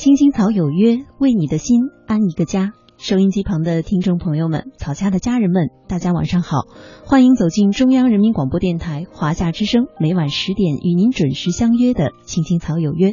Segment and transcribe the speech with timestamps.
[0.00, 2.72] 青青草有约，为你的心安一个家。
[2.96, 6.62] 收音机旁的听众朋友们，草家的家人们，大家晚上好，
[7.04, 13.08] 欢迎走进中央人民广播电台华夏之声，每晚十点与您准时相约的《青青草有约》，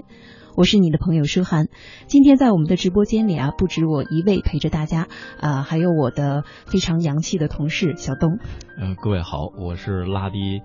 [0.56, 1.68] 我是你的朋友舒涵。
[2.06, 5.10] 今天在我们的直播间里啊，不止我一位陪着大家
[5.42, 8.40] 啊，还有我的非常洋气的同事小东。
[8.80, 10.62] 呃，各位好，我是拉低。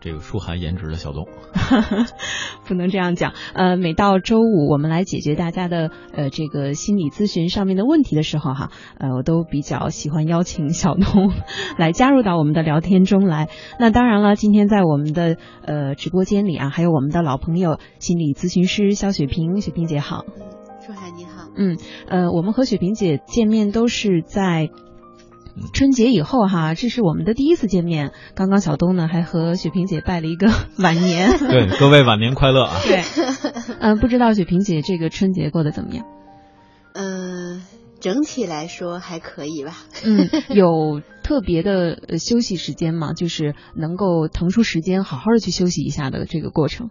[0.00, 1.26] 这个舒涵颜值的小东，
[2.66, 3.34] 不能这样讲。
[3.52, 11.32] 呃，每到周五，我们来解决大家的呃这个心理咨询上面的问题的时候，哈，呃，我都比较喜欢邀请小东
[11.76, 13.48] 来加入到我们的聊天中来。
[13.78, 20.24] 那当然了，今天在我们的呃直播间里啊，还有我们的老朋友心理咨询师肖雪萍，雪萍姐好。
[20.86, 21.48] 舒涵你好。
[21.54, 21.76] 嗯，
[22.08, 24.70] 呃，我们和雪萍姐见面都是在。
[25.72, 28.12] 春节以后哈，这是我们的第一次见面。
[28.34, 32.76] 刚刚小东呢还和雪萍姐拜了一个 晚年，对各位晚年快乐啊！
[32.84, 33.02] 对，
[33.80, 36.04] 嗯，不知道雪萍姐这个春节过得怎么样？
[36.94, 37.62] 嗯，
[38.00, 39.76] 整体来说还可以吧。
[40.04, 43.12] 嗯，有特别的休息时间吗？
[43.12, 46.90] 就是能够腾出时间好好的去休息一下的这个过程。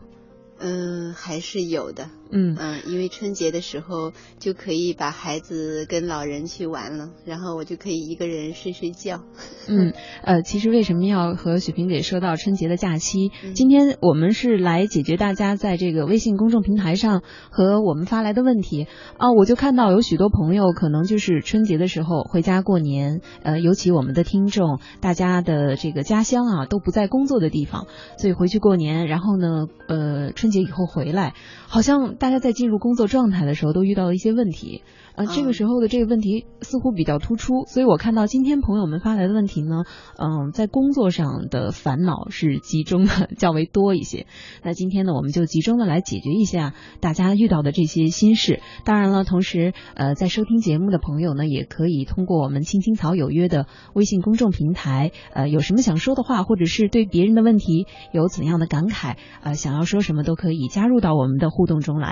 [0.59, 2.09] 嗯，还是有的。
[2.31, 9.23] 嗯嗯，因为春节的时候就可以把孩子跟老人去玩了，然后我就可以一个人睡睡觉。
[9.67, 13.31] 嗯，呃，其实为什么要和雪萍姐说到春节的假期？
[13.55, 18.85] 今天我们是来解决大家在这个微信公众平台上和我们发来的问题
[19.17, 19.31] 啊。
[19.31, 27.87] 我就看到有许多朋友可能就是春节的时候回家过年，呃，尤其我们的听众，大家的这个家乡啊都不在工作的地方，
[28.19, 31.33] 所以回去过年，然后呢，呃，春节以后回来，
[31.67, 32.18] 好像。
[32.19, 34.83] 大家在进入工作状态的时候，都遇到了一些问题。
[35.15, 39.83] 呃，这个时候的这个问题似乎比较突出，所以我看到今天朋友们发来的问题呢，
[40.17, 44.27] 嗯，在工作上的烦恼是集中的较为多一些。
[44.63, 48.61] 那今天呢，我们就集中的来解决一下大家遇到的这些心事。
[48.85, 62.08] 当然了，同时，呃，在收听节目的朋友呢，也可以通过我们青青草有约的微信公众平台，呃，有什么想说的话，或者是对别人的问题有怎样的感慨，呃，想要说什么都可以加入到我们的互动中来。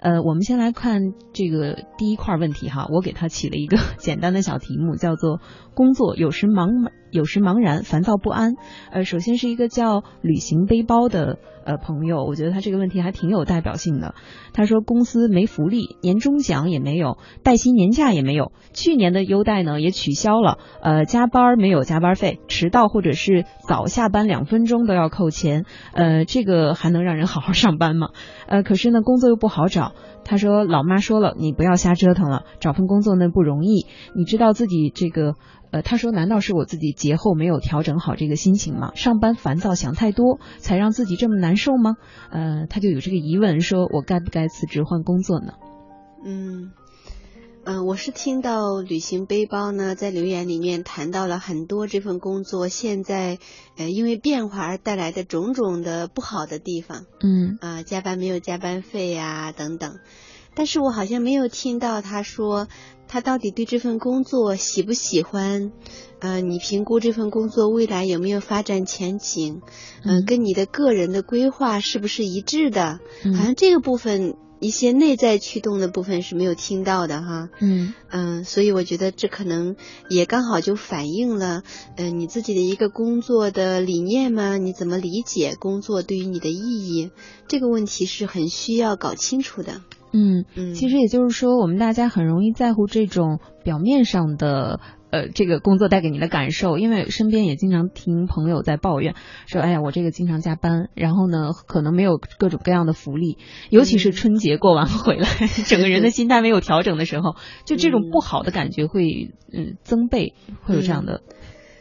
[0.00, 5.40] 呃，我们先来看这个第一块问题哈，我给他起了一个 简单的小题目，叫做
[5.74, 6.68] “工作有时忙，
[7.10, 8.54] 有时茫然，烦躁不安”。
[8.92, 14.14] 呃，首先是一个叫旅行背包的呃朋友，我觉得他这个问题还挺有代表性的。
[14.52, 28.10] 他说公司没福利，年终奖也没有，带薪年假也没有，去年的优待呢也取消了，呃，加班没有加班费，迟到或者是早下班两分钟都要扣钱，呃，这个还能让人好好上班吗？
[28.46, 29.92] 呃，可是呢，工作又不好找。
[30.24, 33.86] 他说：“老妈说了，你不要瞎折腾了，找份工作呢不容易。
[34.14, 35.34] 你知道自己这个……
[35.70, 38.92] 呃，他说，难道是我自己节后没有调整好这个心情吗？
[38.94, 41.96] 上班烦躁，想太多，才让自己这么难受吗？
[42.30, 45.54] 呃，他就有这个疑问，说我该不该辞职换工作呢？
[46.24, 46.70] 嗯。”
[47.66, 53.38] 嗯，我是听到旅行背包呢，在留言里面谈到了很多这份工作现在
[53.78, 57.56] 呃因为变化而带来的种种的不好的地方，嗯。
[57.62, 59.98] 啊加班没有加班费呀等等，
[60.54, 62.68] 但是我好像没有听到他说
[63.08, 65.72] 他到底对这份工作喜不喜欢，
[66.20, 69.62] 呃你评估这份工作未来有没有发展前景，
[70.04, 70.26] 嗯。
[70.26, 73.00] 跟你的个人的规划是不是一致的，
[73.34, 74.36] 好像这个部分。
[74.60, 79.76] 一些内在驱动的部分是没有听到的哈，嗯嗯，所以我觉得这可能
[80.08, 81.62] 也刚好就反映了，
[81.96, 84.56] 嗯，你自己的一个工作的理念吗？
[84.56, 87.10] 你怎么理解工作对于你的意义？
[87.46, 89.82] 这个问题是很需要搞清楚的。
[90.12, 94.80] 嗯嗯，其实也就是说，我们大家很容易在乎这种表面上的。
[95.14, 99.14] 呃，这个工作带给你的感受，因为身边也经常听朋友在抱怨，
[99.46, 103.38] 说，哎呀，我这个经常加班，然后呢，可能没有各种各样的福利，
[103.70, 105.28] 尤其是春节过完回来，
[105.68, 111.22] 整个人的心态没有调整的时候，就这种不好的感觉会，嗯，增倍，会有这样的。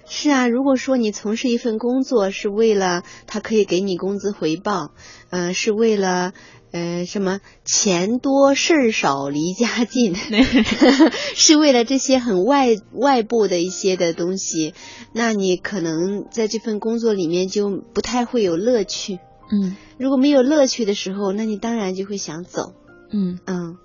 [0.05, 4.91] 是啊，如果说你从事一份工作是为了他可以给你工资回报，
[5.31, 6.33] 嗯，是为了。
[6.73, 10.15] 呃，什么钱多事儿少离家近，
[11.35, 14.73] 是为了这些很外外部的一些的东西，
[15.13, 19.19] 那你可能在这份工作里面就不太会有乐趣。
[19.51, 22.73] 嗯，如果没有乐趣的时候，那你当然就会想走。
[23.11, 23.77] 嗯嗯，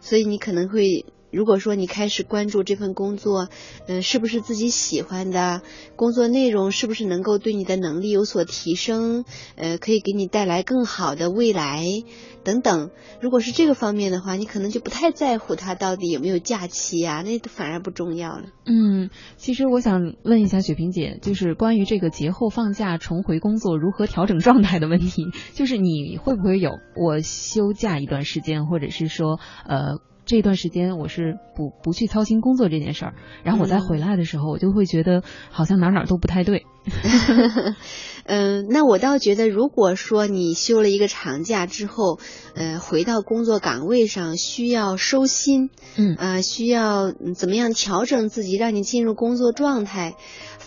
[0.00, 3.48] 所以你可能会如果说你开始关注这份工作，
[3.86, 5.62] 嗯，是不是自己喜欢的？
[5.96, 9.24] 工作内容是不是能够对你的能力有所提升？
[9.56, 11.84] 呃，可以给你带来更好的未来
[12.42, 12.90] 等等。
[13.20, 18.44] 如果是这个方面的话，你可能就不太在乎它到底有没有假期啊，那反而不重要了。
[18.66, 30.00] 嗯，其实我想问一下雪萍姐，就是关于这个节后放假重回工作如何调整状态的问题，就是你会不会有我休假一段时间，或者是说呃。
[30.30, 36.66] 这段时间我是不不去操心工作这件事儿，然后我再回来的时候，我就会觉得好像哪哪都不太对。
[38.24, 42.20] 嗯，那我倒觉得，如果说你休了一个长假之后，
[42.54, 50.14] 呃，回到工作岗位上需要收心，嗯啊，需要怎么样调整自己，让你进入工作状态。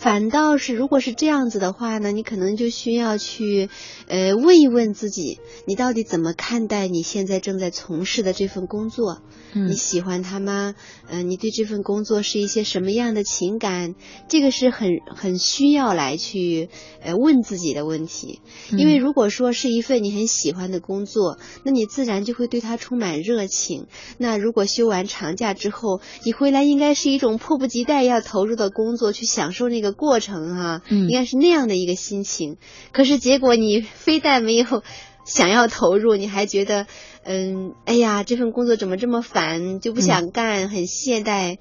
[0.04, 3.70] 反倒是，如果是这样子的话呢，你可能就需要去，
[4.10, 9.22] 呃，问一问自己，你到底怎么看待你现在正在从事的这份工作？
[9.54, 10.76] 嗯，你喜欢它吗？
[11.08, 13.96] 嗯，你对这份工作是一些什么样的情感？
[14.28, 16.68] 这个是很很需要来去，
[17.02, 18.42] 呃，问自己的问题。
[18.72, 23.88] 因为如果说是一份你很喜欢的工作，那你自然就会对它充满热情。
[24.18, 29.93] 那如果休完长假之后，你回来应该是一种迫不及待要投入的工作，去享受那个。
[29.94, 32.57] 过程哈，应该是那样的一个心情，
[32.92, 34.84] 可是结果你非但没有
[35.25, 36.86] 想要投入，你还觉得，
[37.24, 41.57] 嗯，哎呀，这份工作怎么这么烦，就不想干，很懈怠。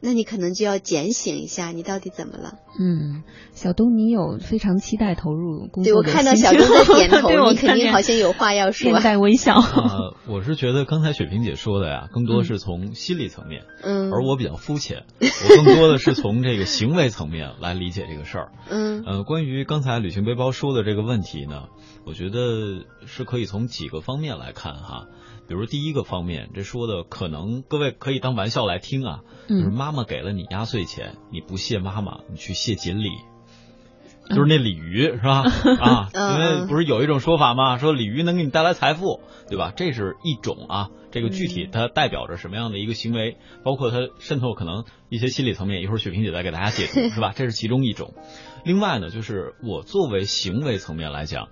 [0.00, 2.54] 那你可能就要检醒一下，你到底怎么了？
[2.80, 8.92] 嗯，小东，你有非常期待投入工作对我看到小东在点头， 你肯定好像有话要说。
[8.92, 9.54] 面带微笑。
[9.58, 18.52] 呃，我是觉得刚才雪萍姐说的呀，更多是从心理层面，嗯，而我比较肤浅，我更多的是从这个行为层面来理解这个事儿。
[18.70, 21.64] 嗯，呃，关于刚才旅行背包说的这个问题呢，
[22.06, 25.06] 我觉得是可以从几个方面来看哈。
[25.48, 33.08] 比如第一个方面，这说的可能各位可以当玩笑来听啊，就是妈妈给了你压岁钱，你不谢妈妈，你去谢锦鲤，
[34.28, 35.42] 就是那鲤鱼是吧？
[35.80, 37.78] 啊，因为不是有一种说法吗？
[37.78, 39.72] 说鲤鱼能给你带来财富，对吧？
[39.74, 47.32] 这是一种啊，这个具体它代表着什么样的一个行为，包括它渗透可能一些心理层面，一会儿雪萍姐再给大家解读， 是吧？
[47.34, 48.12] 这是其中一种。
[48.64, 51.48] 另外呢，就是我作为行为层面来讲。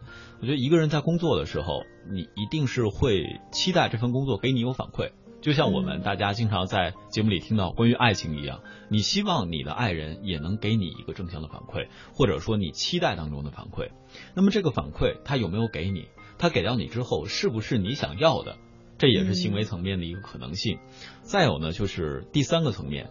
[0.47, 5.11] 我觉得一个人在工作的时候，你一定是会期待这份工作给你有反馈，
[5.41, 13.91] 就像我们大家经常在节目里听到关于爱情一样，你希望你的爱人也能给你一个正向的反馈，或者说你期待当中的反馈。
[14.37, 16.07] 那么这个反馈他有没有给你？
[16.39, 18.57] 他给到你之后是不是你想要的？
[18.99, 20.79] 这也是行为层面的一个可能性。
[21.23, 23.11] 再有呢，就是第三个层面，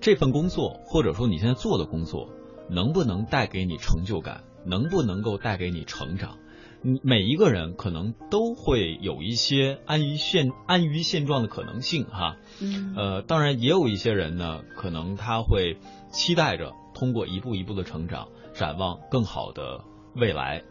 [0.00, 2.30] 这份工作或者说你现在做的工作
[2.70, 4.44] 能不能带给你成就感？
[4.66, 6.38] 能不能够带给你成长？
[6.86, 15.78] 你每一个人可能都会有一些安于现安于现状的可能性哈，嗯，呃，当然也有一些人呢，可能他会
[16.12, 19.82] 期待着通过一步一步的成长，展望更好的
[20.14, 20.62] 未来。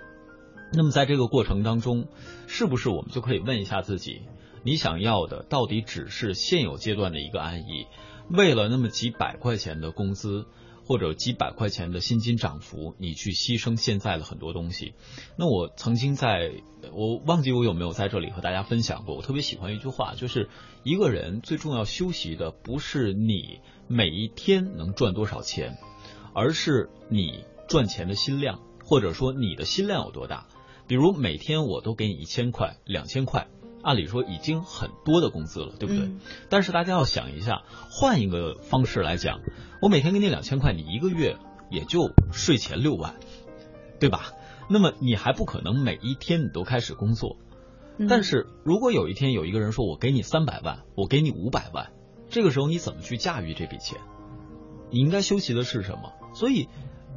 [0.71, 2.05] 那么在这个过程当中，
[2.45, 4.21] 是不是我们就可以问一下自己，
[4.63, 7.87] 你想要的到底只是现有阶段的一个安逸，
[8.29, 10.45] 为了那么几百块钱的工资？
[10.85, 14.93] 或者几百块钱的薪金涨幅，你去牺牲现在的很多东西。
[15.37, 16.51] 那我曾经在，
[16.91, 19.15] 我忘记我有没有在这里和大家分享过。
[19.15, 20.49] 我特别喜欢一句话，就是
[20.83, 25.77] 一个人最重要休息的不是你每一天能赚多少钱，
[26.33, 30.47] 而是你赚钱的心量，或者说你的心量有多大。
[30.85, 33.47] 比如每天我都给你一千块、两千块。
[33.83, 36.09] 按理说已经很多的工资了，对不对？
[36.49, 39.41] 但是大家要想一下，换一个方式来讲，
[39.81, 41.37] 我每天给你两千块，你一个月
[41.69, 43.15] 也就税前六万，
[43.99, 44.31] 对吧？
[44.69, 47.35] 那么你还不可能每一天你都开始工作。
[48.07, 51.91] 但是如果有一天有一个人说我给你三百万，我给你五百万，
[52.29, 53.99] 这个时候你怎么去驾驭这笔钱？
[54.89, 56.13] 你应该休息的是什么？
[56.33, 56.69] 所以，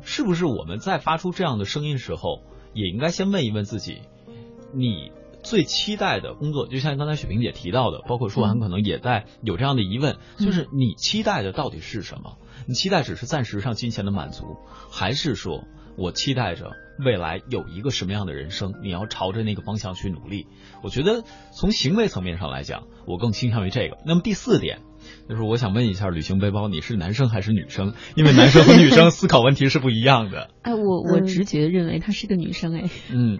[0.02, 2.42] 是不是我们在发出这样的声音时候，
[2.74, 4.02] 也应该先问一问自己，
[4.74, 5.12] 你？
[5.46, 12.38] 最期待的工作，就像刚才雪萍姐提到的，包括舒涵可能也在有这样的疑问，就是你期待的到底是什么？
[12.66, 14.56] 你期待只是暂时上金钱的满足，
[14.90, 15.62] 还是说
[15.96, 18.74] 我期待着未来有一个什么样的人生？
[18.82, 20.48] 你要朝着那个方向去努力。
[20.82, 21.22] 我觉得
[21.52, 23.98] 从行为层面上来讲，我更倾向于这个。
[24.04, 24.80] 那么第四点，
[25.28, 27.94] 就是我想问一下，旅行背包你是男生还是女生？
[28.16, 30.50] 因为男生和女生思考问题是不一样的。
[30.62, 33.38] 哎， 我我直觉认为她是个女生，哎，嗯。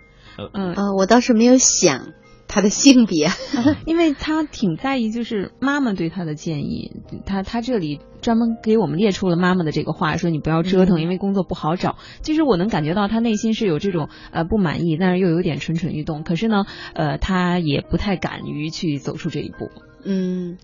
[0.53, 2.13] 嗯呃，我倒是没有想
[2.49, 3.29] 他的性别，
[3.87, 6.93] 因为他挺在意，就是妈妈对他的建议。
[7.25, 11.97] 他他这里专门给我们列出了妈妈的这个话，说你不要折腾，因为工作不好找。
[12.23, 16.23] 其实我能感觉到他内心是有这种呃不满意，但是又有点蠢蠢欲动。
[16.23, 19.71] 可是呢，呃，他也不太敢于去走出这一步。
[20.05, 20.59] 嗯。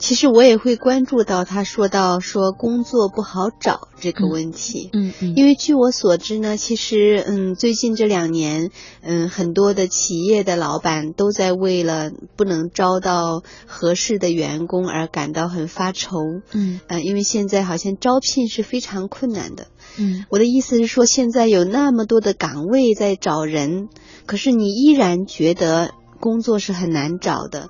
[0.00, 8.70] 其实我也会关注到他说到说工作不好找这个问题，嗯嗯，因为据我所知呢，其实嗯最近这两年，
[9.02, 16.16] 嗯很多的企业的老板都在为了不能招到合适的员工而感到很发愁，
[16.52, 16.80] 嗯。
[16.86, 19.66] 呃因为现在好像招聘是非常困难的。
[19.98, 20.24] 嗯。
[20.30, 23.88] 我的意思是说，现在有那么多的岗位在找人，
[24.24, 25.90] 可是你依然觉得
[26.20, 27.68] 工作是很难找的，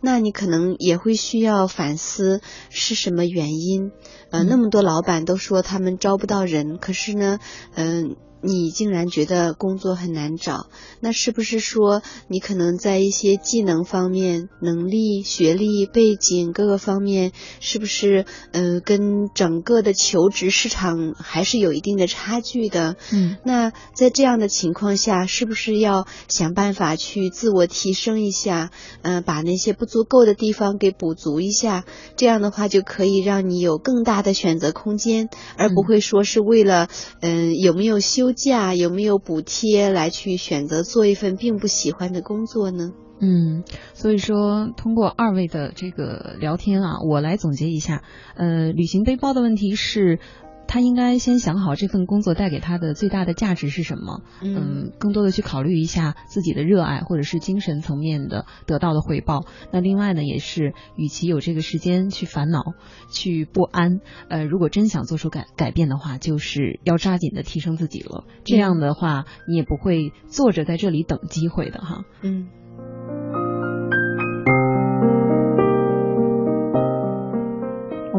[0.00, 3.92] 那你可能也会需要反思是什么原因。
[4.30, 7.38] 呃，嗯那么多老板都说他们招不到人，可是呢，
[7.74, 10.68] 嗯、你竟然觉得工作很难找，
[11.00, 22.96] 那是不是说你可能在一些技能方面、能力、学历、背景各个方面，是不是呃跟整个的求职市场还是有一定的差距的？
[23.12, 28.70] 嗯那在这样的情况下，是不是要想办法去自我提升一下？
[29.02, 31.84] 呃，把那些不足够的地方给补足一下，
[32.16, 36.88] 这样的话就可以让你有更大的选择空间，而不会说是为了
[37.20, 42.92] 嗯、呃有没有休假、有没有补贴来去选择做一份并不喜欢的工作呢？
[43.18, 43.64] 嗯，
[43.94, 48.04] 所以说通过二位的这个聊天啊，我来总结一下，
[48.36, 50.20] 呃，旅行背包的问题是。
[50.76, 59.46] 他应该先想好这份工作带给他的最大的价值是什么，嗯，更多的去考虑一下自己的热爱或者是精神层面的得到的回报。
[59.72, 62.74] 那另外呢，也是与其有这个时间去烦恼、
[63.10, 68.24] 去不安，呃，如果真想做出改改变的话，就是要抓紧的提升自己了。
[68.44, 72.04] 这样的话，你也不会坐着在这里等机会的哈。
[72.20, 72.48] 嗯。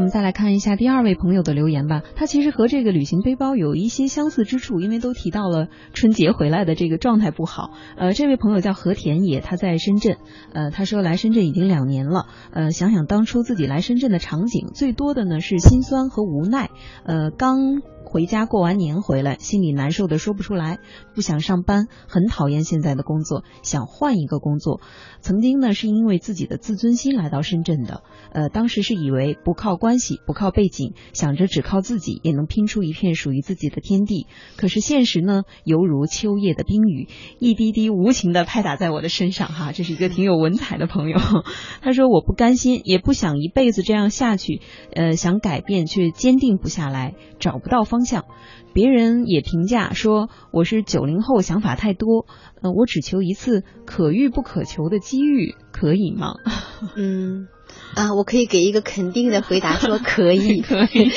[0.10, 2.02] 再来看一下第二位朋友的留言吧。
[2.16, 7.72] 他其实和这个旅行背包有一些相似之处，因为都提到了春节回来的这个状态不好。
[7.98, 10.18] 呃，这位朋友叫和田野，他在深圳。
[10.54, 12.28] 呃，他说来深圳已经两年了。
[12.52, 16.70] 呃，想想当初自己来深圳的场景，最多的呢是心酸和无奈。
[17.06, 17.82] 呃，刚。
[18.08, 20.80] 回家过完年回来，心里难受的说不出来，
[21.14, 24.80] 不想上班，很讨厌现在的工作，想换一个工作。
[25.20, 28.04] 曾经呢，是因为自己的自尊心来到深圳的。
[28.32, 34.28] 呃，当时是以为不靠关系，不靠背景，想着只靠自己也能拼出一片属于自己的天地。
[34.56, 37.10] 可是现实呢，犹如秋夜的冰雨，
[37.40, 39.50] 一滴滴无情的拍打在我的身上。
[39.50, 41.18] 哈，这是一个挺有文采的朋友。
[41.84, 44.62] 他说：“我不甘心，也不想一辈子这样下去。
[44.94, 48.26] 呃，想改变，却坚定不下来，找不到方。”方向，
[48.74, 52.28] 别人也评价说我是九零后，想法太多。
[52.62, 56.36] 呃，我只求一次可遇不可求的机遇，可以吗？
[56.96, 57.48] 嗯，
[57.96, 61.12] 啊，我可以给一个肯定的回答，说可以， 可以。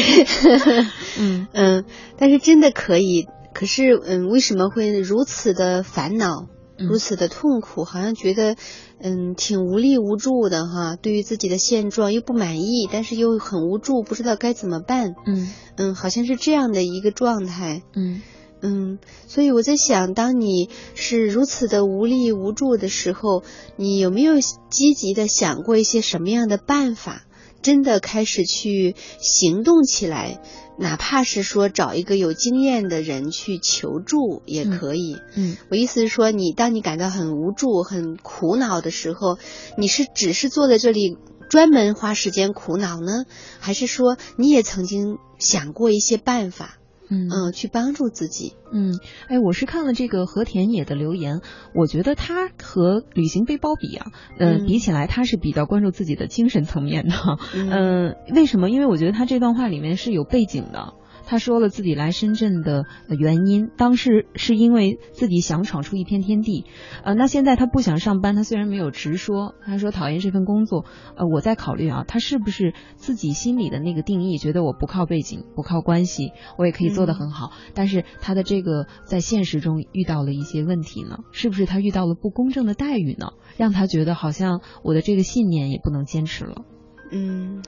[1.19, 1.85] 嗯 嗯，
[2.17, 3.27] 但是真的可以。
[3.53, 6.47] 可是，嗯，为什么会如此的烦恼，
[6.79, 7.85] 如此的痛苦？
[7.85, 8.57] 好像觉得。
[9.02, 15.14] 嗯，挺无力无助的哈，对于自己的现状又不满意，但是又很无助，不知道该怎么办。
[15.26, 17.83] 嗯嗯，好像是这样的一个状态。
[17.95, 18.21] 嗯
[18.62, 23.42] 嗯，所以我在想，当你是如此的无力无助的时候，
[23.76, 24.35] 你有没有
[24.69, 27.25] 积极的想过一些什么样的办法，
[27.62, 30.40] 真的开始去行动起来？
[30.79, 35.19] 哪怕是说找一个有经验的人去求助也可以。
[35.35, 39.38] 嗯，我意思是说，你当你感到很无助、很苦恼的时候，
[39.76, 41.19] 你是只是坐在这里
[41.50, 43.26] 专门花时间苦恼呢，
[43.59, 46.79] 还是说你也曾经想过一些办法？
[47.11, 48.55] 嗯嗯，去帮助自己。
[48.73, 48.99] 嗯，
[49.29, 51.40] 哎，我是看了这个和田野的留言，
[51.75, 54.07] 我觉得他和旅行背包比啊，
[54.38, 57.14] 呃，嗯比起来他是比较关注自己的精神层面的。
[57.55, 57.69] 嗯
[58.14, 58.71] 嗯、为什么？
[58.71, 60.95] 因为我觉得他这段话里面是有背景的。
[61.31, 66.65] 他说了自己来深圳的原因，当时是因为自己想闯出一片天地，
[67.05, 83.35] 呃，那现在他不想上班，他虽然没有直说，他说讨厌这份工作，呃，我在考虑啊，他是不是自己心里的那个定义，觉得我不靠背景，不靠关系，我也可以做得很好，但是他的这个在现实中遇到了一些问题呢，是不是他遇到了不公正的待遇呢？
[83.57, 86.65] 让他觉得好像我的这个信念也不能坚持了。
[87.13, 87.63] 嗯，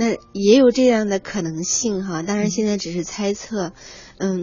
[0.00, 3.66] 那也有这样的可能性哈，当然现在只是猜测。
[3.66, 3.72] 嗯，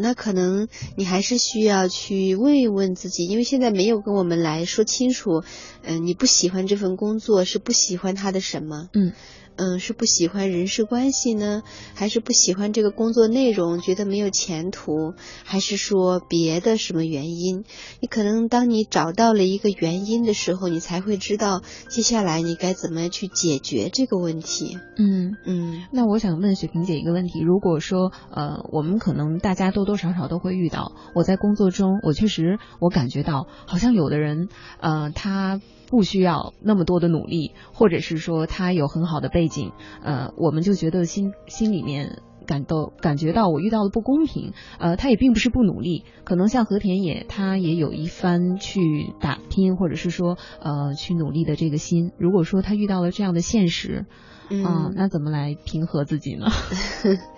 [0.02, 5.44] 那可能你还是需要去问一问自己，因为现在没有跟我们来说清楚，
[5.84, 8.90] 嗯，你不喜欢这份工作是不喜欢他的什么？
[8.94, 9.14] 嗯。
[9.60, 11.64] 嗯，是不喜欢人事关系呢，
[11.96, 17.64] 还是不喜欢这个工作内容，觉得没有前途，还是说别的什么原因？
[18.00, 24.78] 你可能当你找到了一个原因的时候，你才会知道接下来你该怎么去解决这个问题。
[24.96, 39.72] 嗯嗯，那我想问雪萍姐一个问题：如果说呃，我们可能大家多多少少都会遇到，我在工作中，我确实我感觉到，好像有的人呃，他不需要那么多的努力，或者是说他有很好的背景，
[40.04, 42.22] 呃，我们就觉得心心里面。
[42.48, 48.80] 感到感觉到我遇到了不公平，呃，他也并不是不努力，可能像和田野，他也有一番去
[49.20, 52.14] 打拼，或者是说呃去努力的这个心。
[52.18, 54.06] 如果说他遇到了这样的现实，
[54.50, 56.46] 嗯，那怎么来平和自己呢？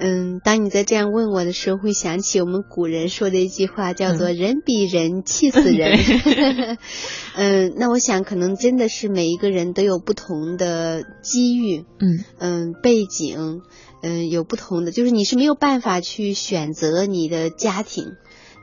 [0.00, 5.98] 嗯，当你在这样问我的时候，会想起我们古人说的一句话，叫做“人比人气死人”。
[7.36, 13.60] 嗯，那我想可能真的是每一个人都有不同的机遇，嗯嗯，背景。
[14.00, 18.12] 嗯，有不同的，就是你是没有办法去选择你的家庭，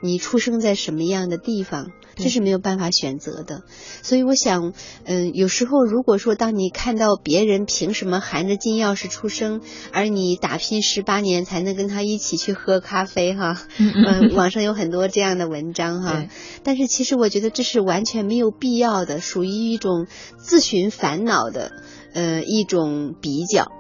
[0.01, 3.63] 你出生在什么样的地方，这是没有办法选择的。
[4.01, 4.73] 所以我想，
[5.03, 9.61] 嗯，有时候如果说当你看到别人凭什么含着金钥匙出生，
[9.91, 16.27] 而你打拼十八年才能跟他一起去喝咖啡，哈，嗯，网上有很多这样的文章，哈。
[16.63, 21.71] 但是其实我觉得这是完全没有必要的，属于一种自寻烦恼的，
[22.13, 23.71] 呃，一种比较。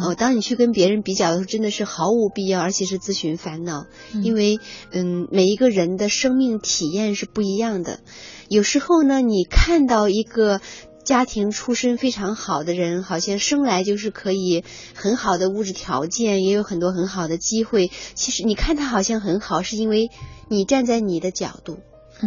[0.00, 3.86] 哦，当你去跟别人比较的时候，真的是毫无必要，而且是自寻烦恼。
[4.22, 4.58] 因为，
[4.90, 8.00] 嗯，每一个人的生命体验是不一样的。
[8.48, 10.60] 有时候呢，你看到一个
[11.04, 14.64] 家庭出身非常好的人，好像生来就是可以
[14.94, 17.90] 很好的物质条件，也有很多很好的机会。
[18.14, 20.10] 其实你看他好像很好，是因为
[20.48, 21.78] 你站在你的角度，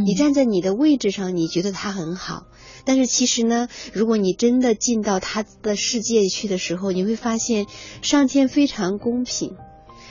[0.05, 2.45] 你站在你的位置上，你觉得他很好。
[2.85, 7.65] 但是其实呢，如果你真的进到他的世界去的时候，你会发现
[8.01, 9.55] 上天非常公平，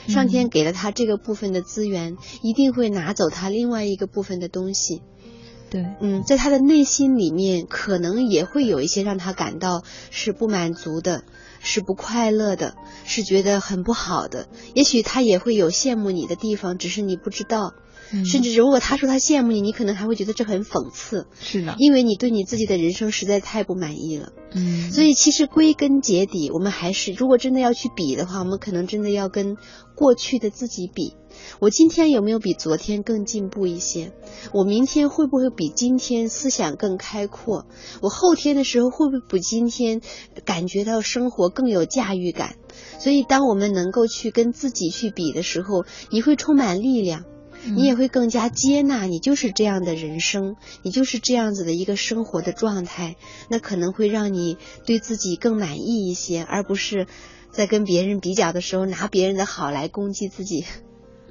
[0.07, 5.01] 上天给了他这个部分的资源，一定会拿走他另外一个部分的东西。
[5.69, 11.23] 对，嗯，在他的内心里面，可能也会有一些让他感到是不满足的，
[11.59, 14.49] 是不快乐的，是觉得很不好的。
[14.73, 17.73] 也许他也会有羡慕你的地方，只是你不知道。
[18.25, 21.27] 甚至如果他说他羡慕你，你可能还会觉得这很讽刺。
[21.39, 24.31] 是的，因为你对你自己的人生实在太不满意了。
[24.51, 29.57] 嗯，所以其实归根结底，我们还是如果真的要去比的话，我们可能真的要跟
[29.95, 31.15] 过去的自己比。
[31.59, 34.11] 我今天有没有比昨天更进步一些？
[34.51, 37.67] 我明天会不会比今天思想更开阔？
[38.01, 40.01] 我后天的时候会不会比今天
[40.45, 42.55] 感觉到生活更有驾驭感？
[42.99, 47.23] 所以，当我们能够去跟自己去比的时候，你会充满力量。
[47.65, 53.15] 你也会更加接纳你就是这样的人生，你就是这样子的一个生活的状态，
[53.49, 57.07] 那可能会让你对自己更满意一些，而不是
[57.51, 60.65] 在跟别人比较的时候拿别人的好来攻击自己。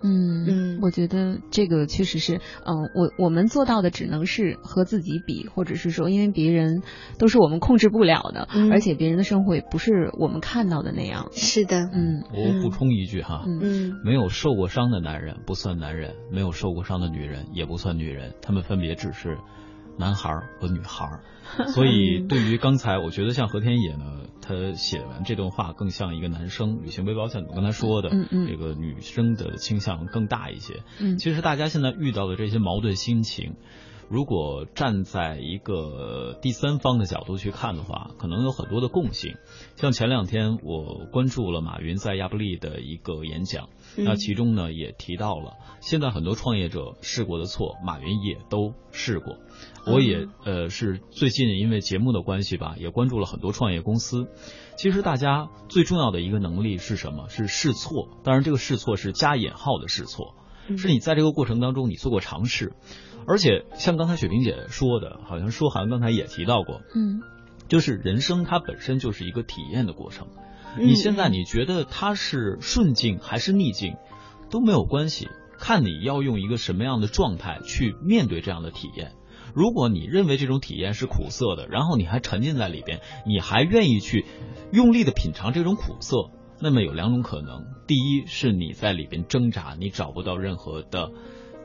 [0.03, 6.83] 嗯嗯，我觉得这个确实是，嗯，我我们做到的只能是和自己比，或者是说，因为别人
[7.19, 11.29] 都是我们控制不了的，而且别人的生活也不是我们看到的那样。
[11.33, 19.39] 是的，嗯，我补充一句哈，嗯，没有受过伤的男人不算男人，没有受过伤的女人也不算女人，他们分别只是。
[20.01, 20.31] 男孩
[20.61, 21.09] 和女孩，
[21.75, 28.09] 所以 对于刚才，我觉得像何天野呢，他写完这段话更像一个男生，女性微保险我刚才说的，
[28.47, 30.83] 这个女生的倾向更大一些。
[31.19, 33.57] 其实大家现在遇到的这些矛盾心情。
[34.11, 39.35] 如果站在一个第三方的角度去看的话，可能有很多的共性。
[39.77, 49.37] 像前两天我关注了马云在亚布力的一个演讲，那其中呢也提到了，现在很多创业者试过的错，马云也都试过。
[49.93, 54.27] 我也呃是最近因为节目的关系吧，也关注了很多创业公司。
[54.77, 57.29] 其实大家最重要的一个能力是什么？
[57.29, 58.09] 是试错。
[58.23, 60.35] 当然，这个试错是加引号的试错，
[60.77, 62.75] 是你在这个过程当中你做过尝试。
[63.27, 67.21] 而且像刚才雪萍姐说的，好像说涵刚才也提到过，嗯，
[67.69, 70.29] 就是人生它本身就是一个体验的过程。
[70.79, 73.97] 你现在你觉得它是顺境还是逆境
[74.51, 79.13] 都没有关系，看你要用一个什么样的状态去面对这样的体验。
[79.55, 84.25] 如果你认为这种体验是苦涩的，然后你还沉浸在里边，你还愿意去
[84.73, 86.31] 用力的品尝这种苦涩，
[86.61, 91.11] 那么有两种可能：第一是你在里边挣扎，你找不到任何的。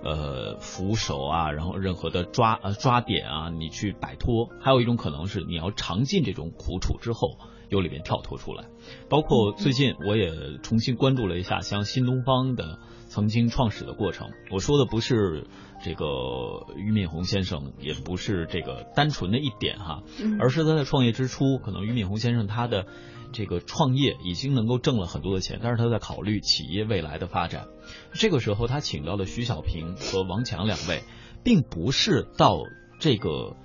[0.05, 4.49] 呃，扶手啊，然后任何的抓呃抓点啊，你去摆脱。
[4.59, 7.37] 还有一种可能是，你要尝尽这种苦楚之后，
[7.69, 8.65] 由里面跳脱出来。
[9.09, 14.31] 包括最近我也重新关注了一下，像新东方的曾经创始的过程。
[14.51, 15.47] 我说的不是
[15.83, 20.01] 这个俞敏洪先生，也不是这个单纯的一点哈，
[20.39, 22.87] 而是他在创业之初，可能俞敏洪先生他的。
[23.35, 27.65] 这个创业已经能够挣了很多的钱，但是他在考虑企业未来的发展。
[28.11, 31.01] 这个时候，他请到了徐小平和王强两位，
[31.43, 32.59] 并不是到
[32.99, 33.55] 这个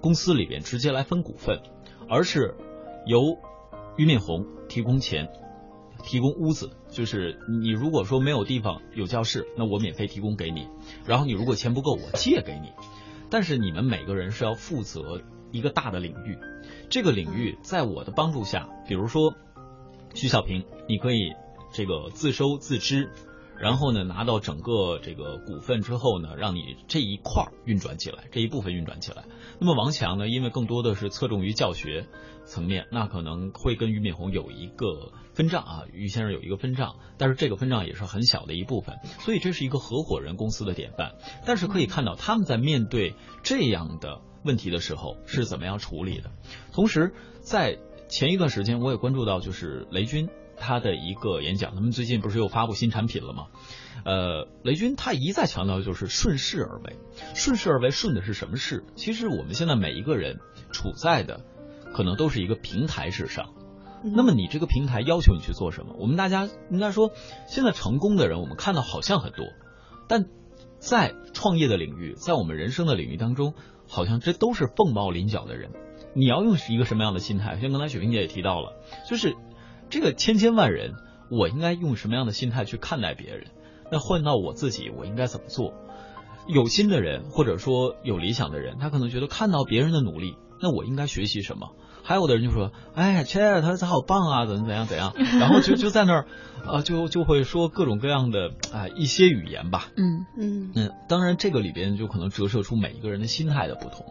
[0.00, 1.60] 公司里边直接来分股份，
[2.08, 2.54] 而是
[3.04, 3.20] 由
[3.98, 5.28] 俞敏洪提供钱，
[6.02, 10.66] 提供屋子，就是你如果说没有地方有教室，那我免费提供给你。
[11.06, 12.72] 然后你如果钱不够，我借给你。
[13.30, 16.38] 但是你们每个人是要负责一个大的领域，
[16.88, 19.34] 这个领域在我的帮助下，比如说
[20.14, 21.32] 徐小平，你可以
[21.72, 23.10] 这个自收自支。
[23.60, 29.24] 然后呢，拿到整个这个股份之后呢，让你这一块运转起来，这一部分运转起来。
[29.58, 32.06] 那么王强呢，因为更多的是侧重于教学
[32.44, 41.16] 层面，那可能会跟俞敏洪有一个分账啊，俞先生有一个分账，但是这个分账也是很小的一部分，所以这是一个合伙人公司的典范。
[41.44, 46.30] 但是可以看到他们在面对这样的问题的时候是怎么样处理的。
[46.72, 50.28] 同时，在前一段时间我也关注到，就是雷军。
[50.60, 53.46] 他的一个演讲，他们最近不是又发布新产品了吗？
[54.04, 56.96] 呃，雷军他一再强调就是顺势而为，
[57.34, 58.84] 顺势而为，顺的是什么势？
[58.94, 60.38] 其实我们现在每一个人
[60.70, 61.40] 处在的，
[61.92, 63.50] 可能都是一个平台之上。
[64.04, 65.94] 那么你这个平台要求你去做什么？
[65.98, 67.10] 我们大家应该说，
[67.48, 69.46] 现在成功的人我们看到好像很多，
[70.06, 70.26] 但
[70.78, 73.54] 在创业的领域，在我们人生的领域当中，
[73.88, 75.72] 好像这都是凤毛麟角的人。
[76.14, 77.58] 你要用一个什么样的心态？
[77.60, 78.76] 像刚才雪萍姐也提到了，
[79.10, 79.34] 就是。
[79.90, 80.94] 这个千千万人，
[81.30, 83.46] 我应该用什么样的心态去看待别人？
[83.90, 85.72] 那换到我自己，我应该怎么做？
[86.46, 91.72] 有心的人，或者说有理想的人，他可能觉得看到别人的努力，那我应该学习什么？
[92.02, 96.26] 还有的人就说：“哎，切，他他好棒啊，怎么怎样怎样？” 然后就就在那儿，
[96.66, 99.90] 呃，就就会说各种各样的啊一些语言吧。
[99.94, 104.06] 嗯嗯嗯，当然这个里边就可能折射出每一个人的心态的不同。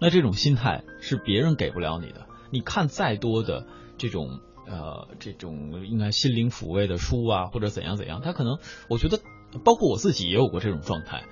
[0.00, 2.26] 那这种心态是别人给不了你的。
[2.52, 3.66] 你看再多的
[3.98, 4.40] 这种。
[4.66, 9.20] 呃，这种应该心灵抚慰的书啊，或者怎样怎样，他可能，我觉得，
[9.64, 11.24] 包括我自己也有过这种状态，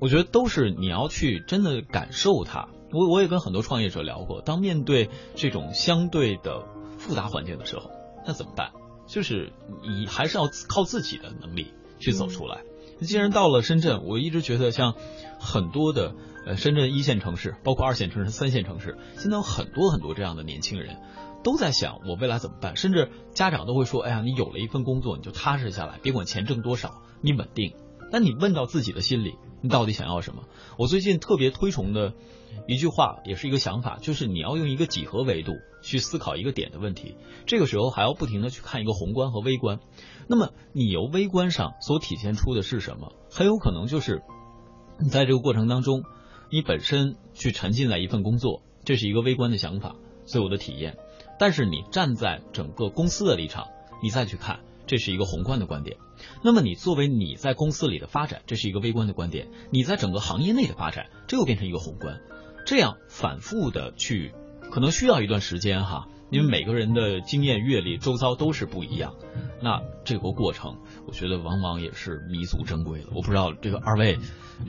[0.00, 2.68] 我觉得都是你要去真的感受它。
[2.92, 6.64] 我我也跟很多创业者聊过，当面对这种相对的
[6.98, 7.90] 复杂环境的时候，
[8.26, 8.70] 那怎么办？
[9.06, 12.62] 就是你还是要靠自己的能力去走出来。
[13.00, 14.94] 既然到了深圳，我一直觉得像
[15.40, 16.14] 很多的
[16.46, 20.98] 呃深圳一线城市，包括二线城市、三线城市，现在有很多很多这样的年轻人。
[21.44, 27.74] 都在想我未来怎么办，甚至家长都会说：“哎呀，你有了一份工作，你就踏实下来，别管钱挣多少，你稳定。”
[28.10, 30.44] 但你问到自己的心里，你到底想要什么？
[30.78, 32.14] 我最近特别推崇的
[32.68, 35.52] 一句话，也是一个想法，就是你要用一个几何维度
[35.82, 37.16] 去思考一个点的问题。
[37.46, 39.80] 这个时候还要不停的去看一个宏观和微观。
[40.28, 43.12] 那么你由微观上所体现出的是什么？
[43.30, 44.22] 很有可能就是
[45.00, 46.04] 你在这个过程当中，
[46.50, 50.96] 你本身去沉浸在一份工作，这是一个微观的想法，所有的体验。
[51.38, 53.68] 但是你站在整个公司的立场，
[54.02, 55.96] 你再去看，这是一个宏观的观点。
[56.42, 59.48] 那么你作为你在公司里的发展，这是一个微观的观点。
[59.70, 62.20] 你在整个行业内的发展，这又变成一个宏观。
[62.66, 64.32] 这样反复的去，
[64.70, 66.06] 可能需要一段时间哈。
[66.30, 69.14] 因为每个人的经验、阅历、周遭都是不一样，
[69.62, 73.06] 那这个过程，我觉得往往也是弥足珍贵的。
[73.14, 74.18] 我不知道这个二位，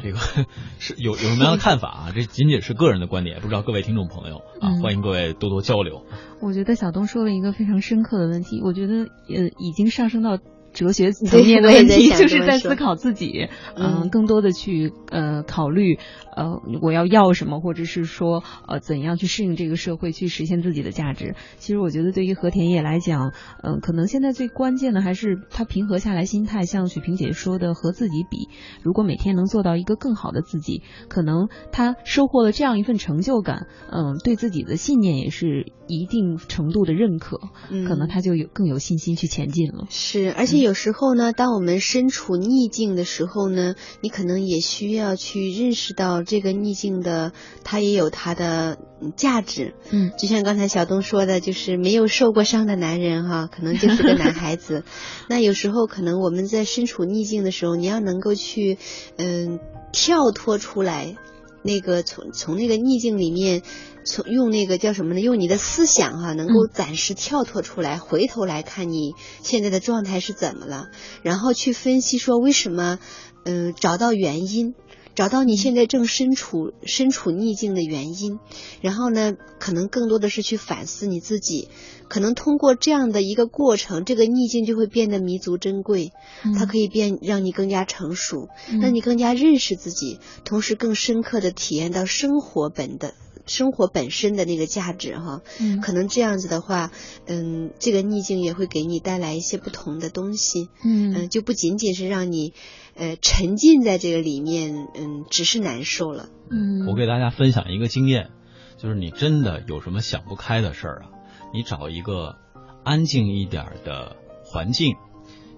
[0.02, 0.20] 这个
[0.80, 2.12] 是有有什么样的看法啊？
[2.14, 6.06] 这仅仅是个人的观点，不知道各位听众朋友啊，欢迎各位多多交流。
[6.42, 10.38] 我觉得小东说了一个非常深刻的问题，我觉得呃已经上升到。
[10.76, 15.98] 哲学层面的问题，就是在思考自己，嗯，更多的去呃考虑，
[16.36, 21.36] 呃，我要要什么，或者是说呃怎样去适应这个社会，去实现自己的价值。
[21.60, 23.32] 其实我觉得对于和田野来讲，
[23.64, 28.50] 嗯，可能现在最关键的还是他平和下来心态，像许萍姐说的，和自己比，
[28.84, 37.40] 如果每天能做到一个更好的自己，可能他收获了这样一份成就感，嗯，对自己的信念也是一定程度的认可，
[37.88, 39.86] 可能他就有更有信心去前进了。
[39.90, 40.65] 是，而且。
[40.66, 48.80] 有时候呢，当我们身处逆境的时候呢，你可能也需要去认识到这个逆境的，它也有它的
[49.16, 49.76] 价值。
[49.92, 54.84] 嗯，就像刚才小东说的，就是没有受过伤的男人哈， 可能就是个男孩子。
[55.30, 58.80] 那有时候可能我们在身处逆境的时候，你要能够去
[59.18, 59.60] 嗯
[59.94, 61.16] 跳脱出来，
[61.62, 63.62] 那个从从那个逆境里面。
[64.06, 65.20] 从用那个叫什么呢？
[65.20, 70.90] 用你的思想哈，能够暂时跳脱出来，回头来看你现在的状态是怎么了，
[71.24, 73.00] 然后去分析说为什么，
[73.44, 74.76] 嗯，找到原因，
[75.16, 78.40] 找到你现在正身处身处逆境的原因，
[78.82, 81.70] 然后呢，可能更多的是去反思你自己，
[82.08, 86.12] 可能通过这样的一个过程，这个逆境就会变得弥足珍贵，
[86.58, 88.50] 它可以变让你更加成熟，
[88.82, 93.16] 让你更加认识自己，同时更深刻的体验到生活本的。
[93.46, 96.92] 生活本身的那个价值哈，嗯，可能这样子的话，
[97.26, 102.54] 嗯，这个逆境也会给你带来一些不同的东西，嗯，就不仅仅是让你，
[102.96, 106.30] 呃，沉浸在这个里面，嗯，只是难受了。
[106.50, 108.32] 嗯，我给大家分享一个经验，
[108.78, 111.10] 就是你真的有什么想不开的事儿啊，
[111.54, 112.36] 你找一个
[112.84, 114.96] 安静一点的环境，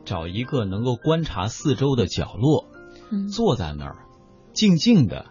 [0.05, 2.65] 找一个能够观察四周的角落，
[3.11, 3.95] 嗯坐在那儿，
[4.53, 5.27] 静静的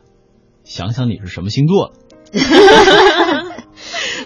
[0.64, 2.06] 想想你是什么星座的。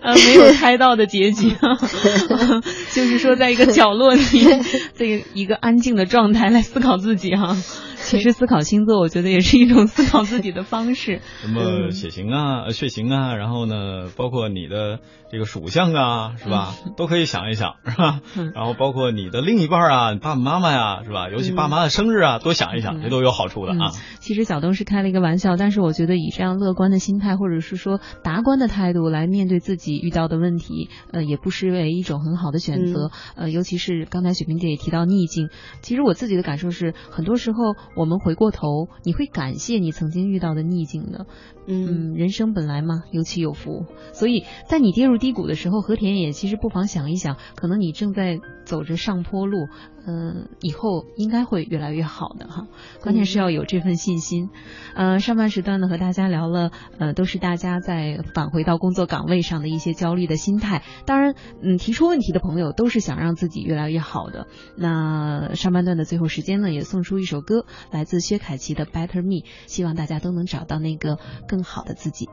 [0.03, 1.51] 呃，没有猜到的结局，
[2.95, 4.23] 就是说，在一个角落里，
[4.97, 7.57] 这个一个安静的状态来思考自己哈。
[8.03, 11.21] 其实思考星座，我觉得也是一种思考自己的方式。
[11.43, 14.99] 什么血型啊、呃血型啊，然后呢，包括你的
[15.31, 16.75] 这个属相啊，是吧？
[16.97, 18.21] 都可以想一想，是吧？
[18.37, 21.29] 嗯然后包括你的另一半啊，你爸爸妈妈呀，是吧？
[21.31, 23.93] 尤其爸妈的生日啊，多想一想，嗯这都有好处的啊。
[24.19, 33.11] 其实小东是开了一个玩笑，但是我觉得以这样乐观的心态，或者是说达观的态度来面对自己遇到的问题，呃，也不失为一种很好的选择。
[33.37, 35.49] 呃，尤其是刚才雪萍姐也提到逆境，
[35.83, 41.27] 其实我自己的感受是，很多时候我们回过头，你会感谢你曾经遇到的逆境的。
[41.67, 49.69] 嗯，人生本来嘛，有起有伏，所以在你跌入低谷的时候，和田野其实不妨想一想，可能你正在走着上坡路，
[50.07, 52.67] 嗯、以后应该会越来越好的哈。
[53.03, 54.49] 关键是要有这份信心。
[54.95, 60.83] 呃，上半时段呢和大家聊了，呃，都是大家在返回到工作岗位上的一些焦虑的心态。
[61.07, 64.47] 当然，嗯，提出问题的朋友都是想让自己越来越好的。
[64.77, 72.29] 那上半段的最后时间呢，也送出一首歌，来自薛凯琪的《Better Me》，希望大家都能找到那个更好的自己。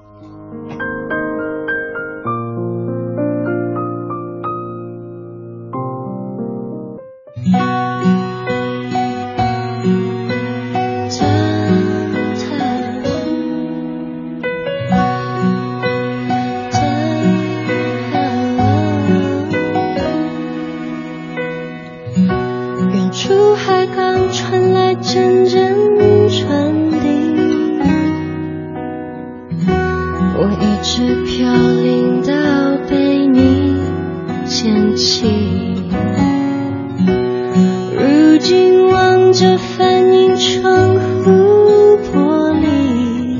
[37.96, 43.40] 如今望着反映窗户玻璃，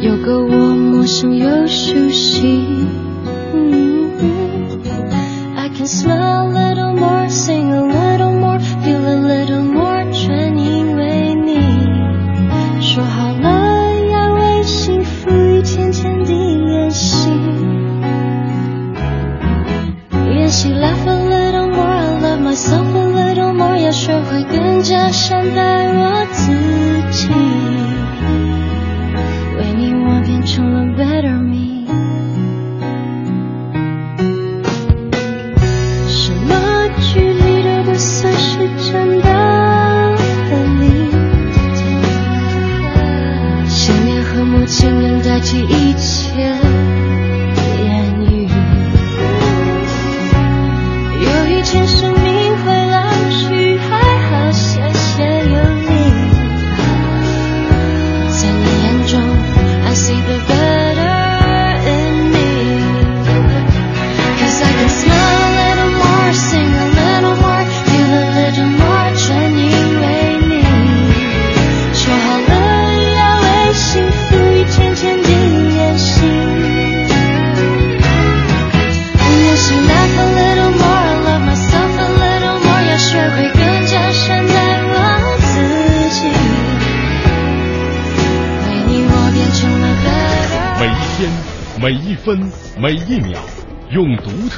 [0.00, 2.66] 有个我陌生又熟悉。
[5.56, 6.47] I can smell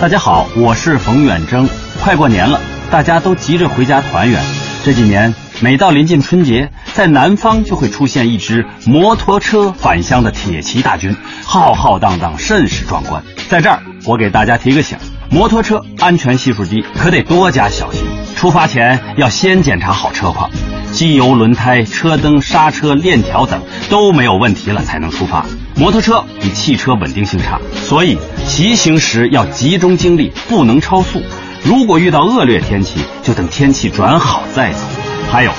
[0.00, 1.68] 大家好，我是冯远征。
[2.02, 2.58] 快过年了，
[2.90, 4.42] 大家都急着回家团圆。
[4.82, 13.22] 这几年，每到临近春节，在南方就会出现一支摩托车返乡的铁骑大军，浩浩荡荡，甚是壮观。
[13.50, 14.96] 在这儿，我给大家提个醒：
[15.28, 18.02] 摩托车安全系数低，可得多加小心。
[18.40, 20.48] 出发前要先检查好车况，
[20.94, 25.44] 机油、轮胎、车灯、刹车、链条等都没有问题了才能出发。
[25.76, 28.16] 摩托车比汽车稳定性差，所以
[28.48, 31.20] 骑行时要集中精力，不能超速。
[31.62, 34.86] 如果遇到恶劣天气，就等天气转好再走。
[35.30, 35.52] 还有，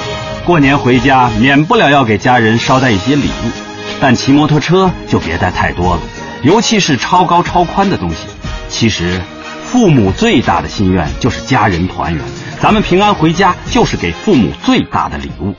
[0.43, 3.51] 过年回家免不了要给家人捎带一些礼物，
[3.99, 6.01] 但骑摩托车就别带太多了，
[6.41, 8.25] 尤其是超高超宽的东西。
[8.69, 9.21] 其实，
[9.63, 12.23] 父母最大的心愿就是家人团圆，
[12.61, 15.55] 咱们平安回家就是给父母最大的礼物。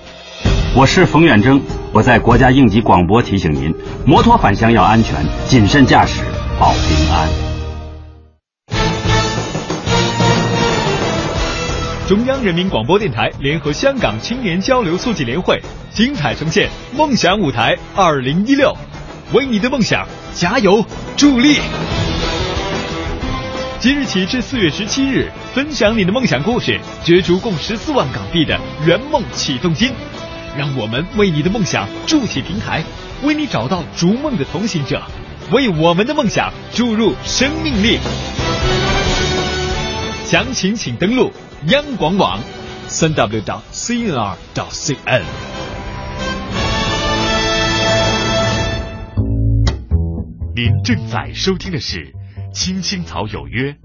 [0.73, 1.61] 我是冯远征，
[1.93, 3.75] 我在国家应急广播提醒您：
[4.07, 5.17] 摩托返乡要安全，
[5.49, 6.21] 谨慎驾驶
[6.61, 7.29] 保平安。
[12.07, 15.61] 中央人民广播电台联合香港青年交流促进联会
[15.93, 18.69] 精彩呈现《梦想舞台二零一六》，
[19.37, 20.85] 为你的梦想加油
[21.17, 21.59] 助力。
[23.83, 29.90] 即日起至四月十七日，分享你的梦想故事，角逐共十四万港币的圆梦启动金。
[30.57, 32.85] 让我们为你的梦想筑起平台，
[33.25, 35.03] 为你找到逐梦的同行者，
[35.51, 37.99] 为我们的梦想注入生命力。
[40.27, 41.33] 详情请登录
[41.66, 42.38] 央广网，
[42.87, 45.23] 三 w 到 cnr 到 cn。
[50.55, 51.97] 您正在收听的是
[52.53, 53.77] 《青青草有约》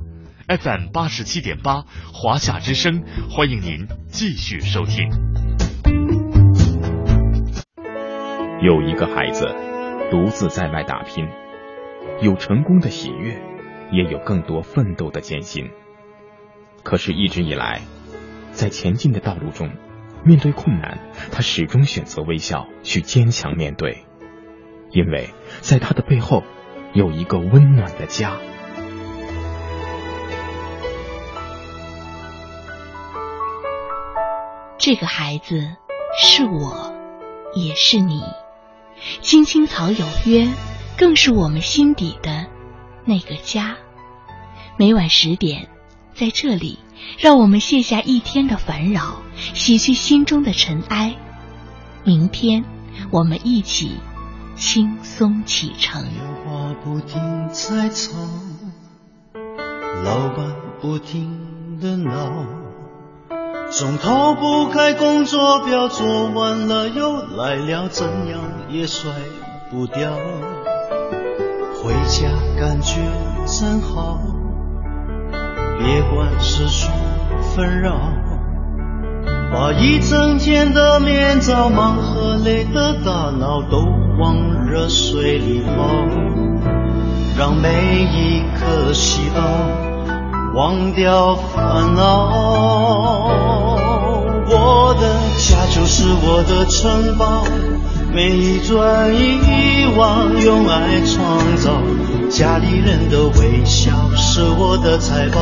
[0.60, 5.10] ，FM 八十七点八，华夏之声，欢迎您继续收听。
[8.62, 9.56] 有一个孩子
[10.12, 11.26] 独自在外打拼，
[12.22, 13.42] 有成功的喜悦，
[13.94, 15.70] 也有更多奋斗的艰辛。
[16.84, 17.84] 可是，一直以来，
[18.52, 19.72] 在前进的道路中，
[20.26, 21.00] 面对困难，
[21.32, 24.04] 他始终选择微笑，去坚强面对，
[24.92, 25.30] 因为
[25.62, 26.44] 在他的背后
[26.92, 28.34] 有一个温暖的家。
[34.80, 35.76] 这个孩子
[36.22, 36.94] 是我，
[37.56, 38.22] 也是你。
[39.22, 40.48] 青青草有约，
[40.98, 42.46] 更是我们心底的
[43.06, 43.76] 那个家。
[44.78, 45.68] 每晚十点，
[46.14, 46.78] 在这里，
[47.18, 51.16] 让我们卸下一天的烦扰，洗去心中的尘埃。
[52.04, 52.64] 明天，
[53.10, 53.98] 我们一起
[54.56, 56.06] 轻松启程。
[56.46, 58.14] 话不停在吵，
[60.04, 62.46] 老板不停的闹，
[63.70, 69.12] 总逃不开工作表，做完了又来了，怎样也甩
[69.70, 70.12] 不掉。
[71.76, 73.02] 回家感觉
[73.46, 74.20] 真好，
[75.78, 76.90] 别管世俗
[77.56, 77.98] 纷扰，
[79.54, 83.80] 把一整天的面罩、忙和累的大脑都
[84.18, 85.74] 往热水里泡，
[87.38, 87.70] 让每
[88.14, 89.42] 一颗细胞
[90.56, 93.57] 忘掉烦恼。
[94.50, 95.08] 我的
[95.38, 97.44] 家就是我的城堡，
[98.14, 101.82] 每一砖一瓦用爱创造，
[102.30, 105.40] 家里人的微笑是我的财宝。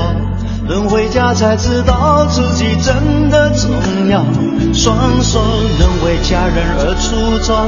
[0.68, 3.70] 等回家才知道自己真的重
[4.10, 4.26] 要，
[4.74, 5.40] 双手
[5.78, 7.68] 能为家人而粗糙，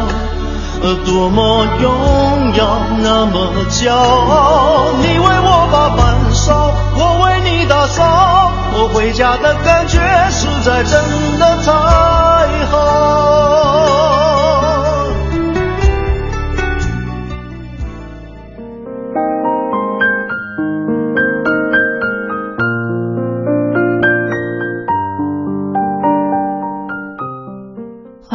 [1.05, 4.93] 多么荣耀，那么骄傲。
[5.01, 13.26] 你为我把饭烧，我为你打扫，我回家的感觉实在真的太好。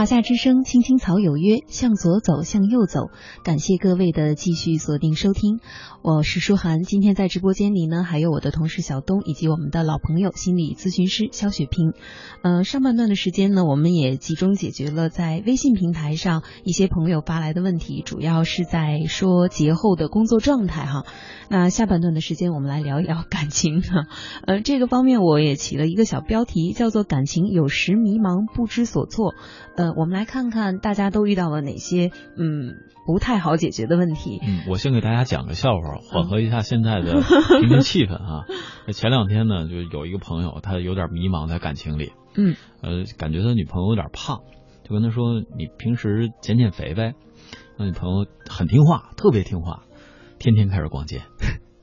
[0.03, 3.11] 华夏之声，青青草有约，向左走，向右走。
[3.45, 5.61] 感谢各位的继续锁定收听，
[6.03, 6.83] 我是舒涵。
[6.83, 11.93] 今天在直播间里呢，还有我的同事小东，以及我们的老朋友心理咨询师肖雪萍。
[12.43, 21.05] 呃，上半段的时间呢，我们也集中解决了在微信平台上一些朋友发来的问题，主要是在说节后的工作状态哈。
[21.49, 24.07] 那下半段的时间，我们来聊一聊感情哈。
[24.49, 29.37] 呃，这个方面我也起了一个小标题，叫做“感情有时迷茫，不知所措”。
[29.77, 32.75] 呃，我们来看看大家都遇到了哪些嗯
[33.07, 34.39] 不太好解决的问题。
[34.43, 37.21] 嗯，我先给大家讲个笑话，缓和一下现在的
[37.61, 38.45] 平民 气氛啊。
[38.93, 44.41] 前两天呢，就有一个朋友，他有点迷茫在感情里，嗯，呃，感觉他女朋友有点胖，
[44.85, 47.15] 就跟他说：“你平时减减肥呗。”
[47.79, 49.83] 那女朋友很听话，特别听话，
[50.39, 51.23] 天天开始逛街，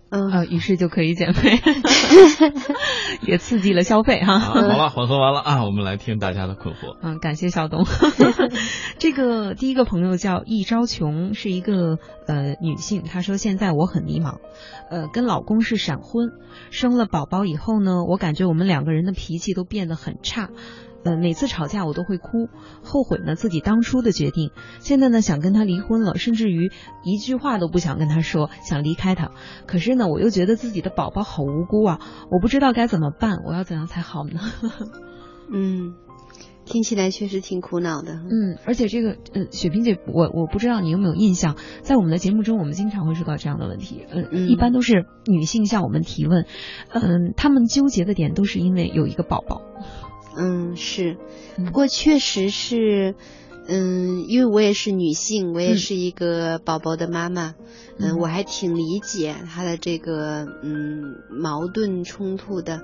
[0.10, 1.60] 嗯，呃，于是就可以减肥，
[3.22, 4.40] 也刺激了消费哈。
[4.40, 6.98] 好了，缓和完了啊，我们来听大家的困惑。
[7.02, 7.86] 嗯，感谢小东。
[8.98, 14.38] 这个第一个朋友叫易昭琼，是一个呃女性，她说现在我很迷茫，
[14.90, 16.32] 呃，跟老公是闪婚，
[16.72, 20.50] 生了宝宝以后呢，我感觉我们两个人的脾气都变得很差。
[21.04, 22.50] 呃，每次吵架我都会哭，
[22.84, 24.52] 后悔呢自己当初的决定。
[24.80, 26.72] 现在呢想跟他离婚了，甚至于
[27.04, 29.32] 一句话都不想跟他说，想离开他。
[29.66, 32.00] 可是呢，我又觉得自己的宝宝好无辜啊，
[32.32, 34.40] 我不知道该怎么办，我要怎样才好呢？
[35.52, 35.96] 嗯，
[36.66, 38.14] 听起来确实挺苦恼的。
[38.14, 44.06] 嗯，而且这个呃，雪萍姐，我我不知道你有没有印象，在我们的节目中，我们经常会说到这样的问题。
[44.10, 46.46] 呃，嗯一般都是女性向我们提问，
[46.94, 49.62] 嗯、她们纠结的点都是因为有一个宝宝。
[50.36, 51.18] 嗯，是，
[51.58, 53.16] 不过确实是，
[53.68, 57.56] 嗯，因为我也是女性，我也嗯是一个宝宝的妈妈，
[57.98, 62.82] 嗯，嗯我还挺理解她的这个嗯矛盾冲突的。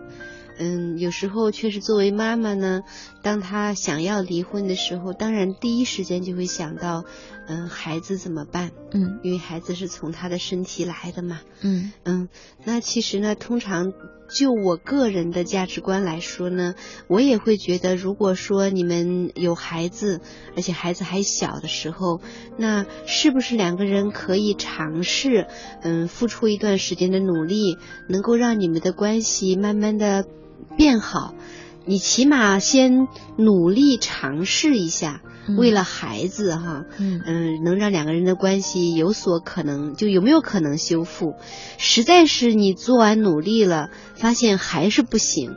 [0.58, 2.84] 嗯，有时候确实作为妈妈呢，
[3.22, 7.04] 当她想要离婚的时候，当然第一时间就会想到，
[7.48, 8.72] 嗯，孩子怎么办？
[8.92, 11.42] 嗯因为孩子是从她的身体来的嘛。
[11.60, 12.30] 嗯嗯，
[12.64, 13.92] 那其实呢，通常
[14.28, 16.76] 就我个人的价值观来说呢，
[17.08, 20.22] 我也会觉得，如果说你们有孩子，
[20.56, 22.22] 而且孩子还小的时候，
[22.58, 25.48] 那是不是两个人可以尝试，
[25.82, 27.78] 嗯，付出一段时间的努力，
[28.10, 30.26] 能够让你们的关系慢慢的
[30.76, 31.34] 变好？
[31.86, 33.08] 你起码先
[33.38, 41.36] 努力尝试一下，嗯为了孩子哈，嗯嗯，能让两个人的关系有所可能，就有没有可能修复？
[41.78, 45.52] 实在是你做完努力了，发现还是不行，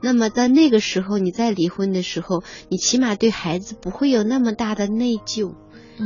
[0.00, 5.54] 那么在那个时候你再离婚的时候，你起码对孩子不会有那么大的内疚，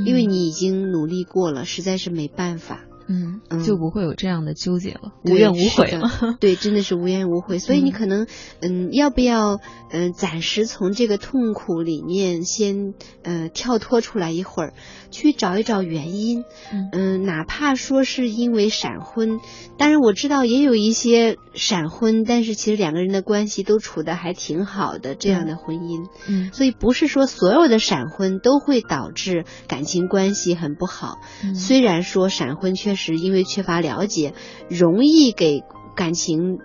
[0.06, 2.84] 因为你已经努力过了，实在是没办法。
[3.08, 6.36] 嗯嗯就不会有这样的纠结了，无怨无悔了。
[6.40, 7.58] 对，真的是无怨无悔。
[7.58, 8.26] 所以你嗯可能，
[8.60, 14.74] 嗯，要不要，嗯、暂时从这个痛苦里面先，呃，跳脱出来一会儿，
[15.16, 16.44] 去找一找原因。
[16.72, 19.40] 嗯嗯、哪怕说是因为闪婚，
[19.78, 26.06] 当然我知道也有一些闪婚，但是其实两个人的关系都处得还挺好的这样的婚姻。
[26.28, 31.18] 嗯所以不是说所有的闪婚都会导致感情关系很不好。
[31.42, 34.34] 嗯虽然说闪婚确实因为缺乏了解，
[34.68, 35.62] 容易给
[35.96, 36.58] 感情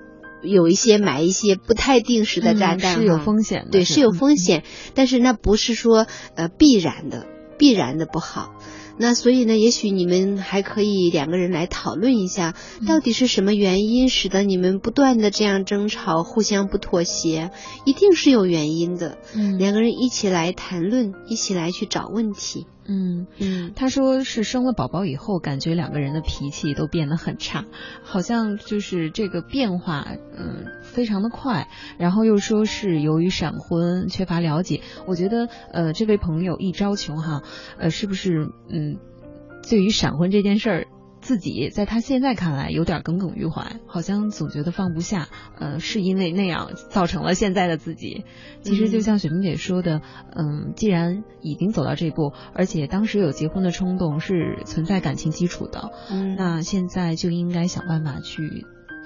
[0.43, 4.64] 有一些埋一些不太定时的炸弹、嗯是有风险的对，是是有嗯风险，
[4.95, 7.28] 但是那不是说呃必然的，
[7.62, 8.55] 必然的不好。
[8.97, 17.51] 那所以呢，也许你们还可以两个人来讨论一下，嗯到底是什么原因使得你们不断的这样争吵，互相不妥协，
[17.86, 19.20] 一定是有原因的。
[19.36, 22.66] 嗯两个人一起来谈论，一起来去找问题。
[22.86, 27.65] 嗯嗯，他说是生了宝宝以后，感觉两个人的脾气都变得很差，
[28.03, 30.07] 好像就是这个变化，
[30.38, 31.67] 嗯，非常的快。
[31.97, 37.43] 然后又说是由于闪婚缺乏了解，我觉得呃，这位朋友一招穷哈，
[37.77, 38.97] 呃，是不是嗯，
[39.69, 40.88] 对于闪婚这件事儿。
[41.22, 48.26] 自己在他现在看来有点耿耿于怀，好像总觉得放不下，呃，是因为那样造成了现在的自己。
[48.61, 50.01] 其实就像雪萍姐说的，
[50.36, 58.65] 嗯，既然已经走到这步，而且当时有结婚的冲动是存在感情基础的，嗯那现在就应该想办法去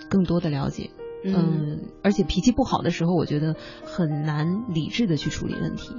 [0.10, 0.90] 更多的了解。
[1.28, 5.96] 嗯嗯，而且脾气不好的时候，我觉得很难理智的去处理问题。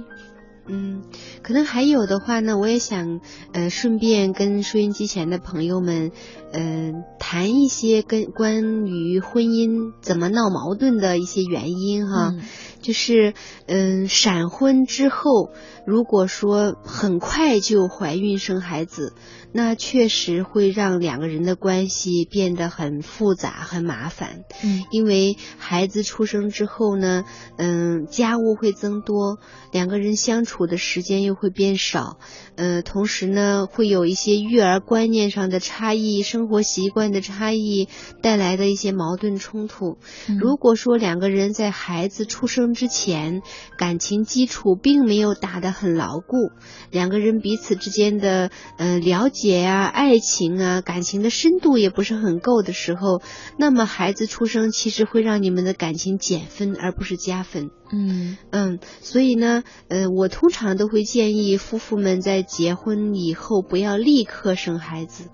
[0.67, 1.01] 嗯，
[1.41, 3.19] 可能还有的话呢，我也想
[3.53, 6.11] 呃顺便跟收音机前的朋友们，
[6.51, 12.33] 嗯、谈一些跟关于婚姻怎么闹矛盾的一些原因哈。
[12.35, 12.41] 嗯
[12.79, 13.33] 就是
[13.65, 15.49] 嗯，闪婚之后，
[15.87, 19.13] 如果说很快就怀孕生孩子，
[19.53, 24.41] 那确实会让两个人的关系变得很复杂、很麻烦。
[24.61, 27.23] 嗯因为孩子出生之后呢，
[27.57, 29.37] 嗯，家务会增多，
[29.71, 32.17] 两个人相处的时间又会变少，
[32.57, 37.87] 呃，同时呢，会有一些育儿观念上的差异、生活习惯的差异
[38.21, 39.97] 带来的一些矛盾冲突。
[40.27, 43.41] 嗯如果说两个人在孩子出生之前
[43.77, 46.51] 感情基础并没有打得很牢固，
[46.91, 53.21] 两个人彼此之间的呃了解啊、爱情啊、感情的深度也不是很够的时候，
[53.59, 57.69] 那么孩子出生其实会让你们的感情减分而不是加分。
[57.89, 65.29] 嗯嗯，所以呢，呃，我通常都会建议夫妇们在结婚以后不要立刻生孩子，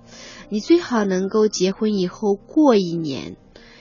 [0.50, 3.38] 你最好能够结婚以后过一年，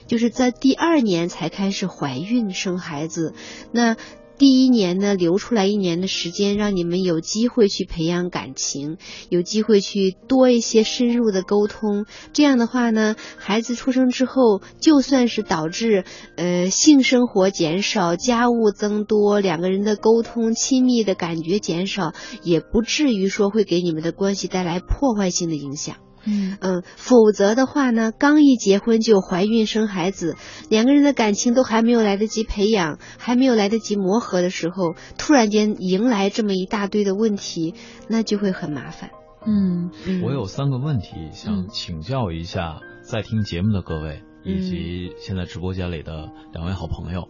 [0.07, 3.35] 就是在第二年才开始怀孕生孩子。
[3.71, 3.95] 那
[4.43, 8.97] 第一年呢留出来一年的时间，让你们有机会去培养感情，
[9.29, 12.05] 有机会去多一些深入的沟通。
[12.33, 16.03] 这样的话呢，孩子出生之后，就算是导致
[16.35, 22.11] 呃性生活减少、家务增多，两个人的沟通亲密的感觉减少，
[22.43, 25.95] 也不至于说会给你们的关系带来破坏性的影响。
[26.25, 26.57] 嗯。
[26.61, 30.35] 嗯，否则的话呢，刚一结婚就怀孕生孩子，
[30.69, 37.75] 两个人的感情都还没有来得及培养，还没有来得及磨合的时候，突然间迎来这么一大堆的问题，
[38.07, 39.11] 那就会很麻烦。
[39.45, 39.91] 嗯。
[40.23, 47.27] 我有三个问题想请教一下在听节目的各位，以及现在直播间里的两位好朋友，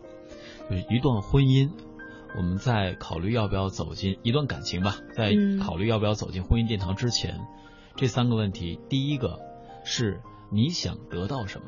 [0.69, 1.69] 就是一段婚姻。
[2.35, 5.59] 我们在考虑要不要走进一段感情吧，在嗯。
[5.59, 7.39] 考虑要不要走进婚姻殿堂之前，
[7.95, 9.39] 这三个问题，第一个
[9.83, 10.21] 是
[10.51, 11.67] 你想得到什么，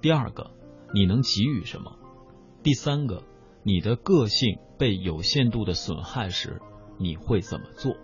[0.00, 0.50] 第二个
[0.94, 1.96] 你能给予什么，
[2.62, 3.22] 第三个
[3.62, 6.60] 你的个性被有限度的损害时，
[6.98, 7.96] 你会怎么做？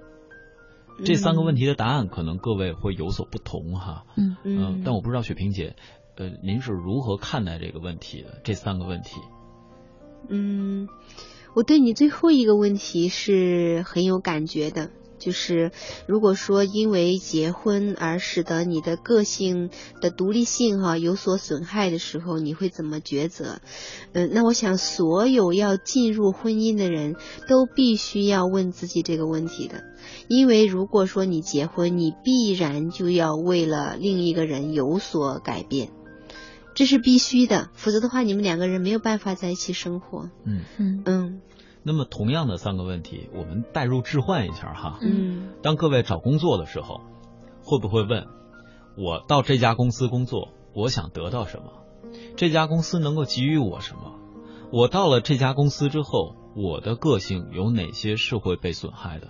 [1.05, 5.75] 这三个问题的答案可能各位会有所不同哈，嗯嗯，但我不知道雪萍姐，
[6.17, 8.41] 呃，您是如何看待这个问题的？
[8.45, 9.21] 这三个问题，
[10.29, 10.89] 嗯，
[11.55, 14.93] 我对你最后一个问题是很有感觉的，
[15.25, 15.73] 就是
[16.07, 19.71] 如果说因为结婚而使得你的个性
[20.03, 23.61] 的独立性哈、有所损害的时候，你会怎么抉择？
[24.13, 27.17] 嗯，那我想所有要进入婚姻的人
[27.49, 29.83] 都必须要问自己这个问题的，
[30.29, 35.89] 因为如果说你结婚，你必然就要为了另一个人有所改变。
[36.75, 40.29] 这是必须的，否则的话，你们两个人没有办法在一起生活。
[40.45, 41.41] 嗯嗯嗯
[41.85, 47.03] 那么同样的三个问题，我们代入置换一下哈，嗯当各位找工作的时候，
[47.63, 48.27] 会不会问
[48.97, 51.73] 我到这家公司工作，我想得到什么？
[52.37, 54.15] 这家公司能够给予我什么？
[54.73, 59.29] 我到了这家公司之后，我的个性有哪些是会被损害的？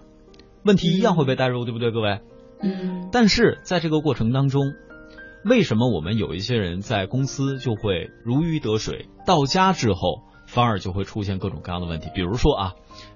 [0.65, 2.21] 问题一样会被带入，对不对，各位？
[2.63, 4.73] 嗯但是在这个过程当中，
[5.45, 10.23] 为什么我们有一些人在公司就会如鱼得水，到家之后
[10.55, 12.09] 反而就会出现各种各样的问题？
[12.15, 12.75] 比如说啊，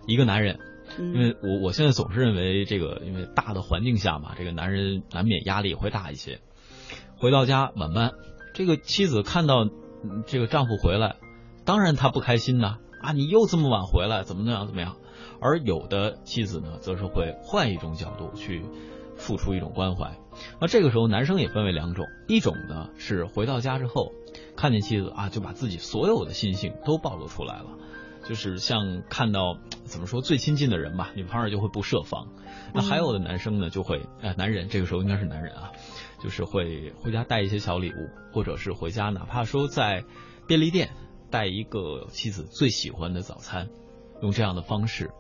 [0.09, 0.59] 一个男人，
[0.99, 6.41] 嗯因为我我现在总是认为这个，因为大的环境下嘛，这个男人难免压力会大一些。
[7.16, 8.12] 回到家晚班，
[8.55, 11.14] 这个妻子看到嗯这个丈夫回来，
[11.64, 14.97] 当然她不开心呐啊，你又这么晚回来，怎么怎么样怎么样？
[15.41, 18.64] 而有的妻子呢，则是会换一种角度去
[19.16, 20.18] 付出一种关怀。
[20.61, 24.12] 那这个时候，男生也分为两种，一种呢是回到家之后，
[24.59, 27.78] 看见妻子啊，就把自己所有的心性都暴露出来了。
[28.28, 32.26] 就是像看到怎么说最亲近的人吧，你反而就会不设防。
[32.74, 35.70] 那还有的男生呢，就会呃，男人这个时候应该是男人啊，
[36.20, 40.04] 就是会回家带一些小礼物，或者是回家哪怕说在
[40.48, 40.90] 便利店
[41.30, 43.68] 带一个妻子最喜欢的早餐，
[44.20, 45.12] 用这样的方式。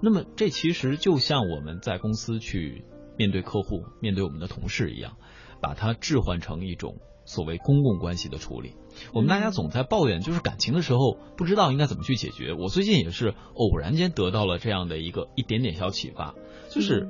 [0.00, 2.84] 那么这其实就像我们在公司去
[3.18, 5.18] 面对客户、面对我们的同事一样，
[5.60, 8.74] 把它置换成一种所谓公共关系的处理。
[9.12, 12.52] 我们大家总在抱怨，就是感情的时候不知道应该怎么去解决。
[12.52, 16.34] 我最近也是偶然间得到了这样的一个一点点小启发，
[16.70, 17.08] 就是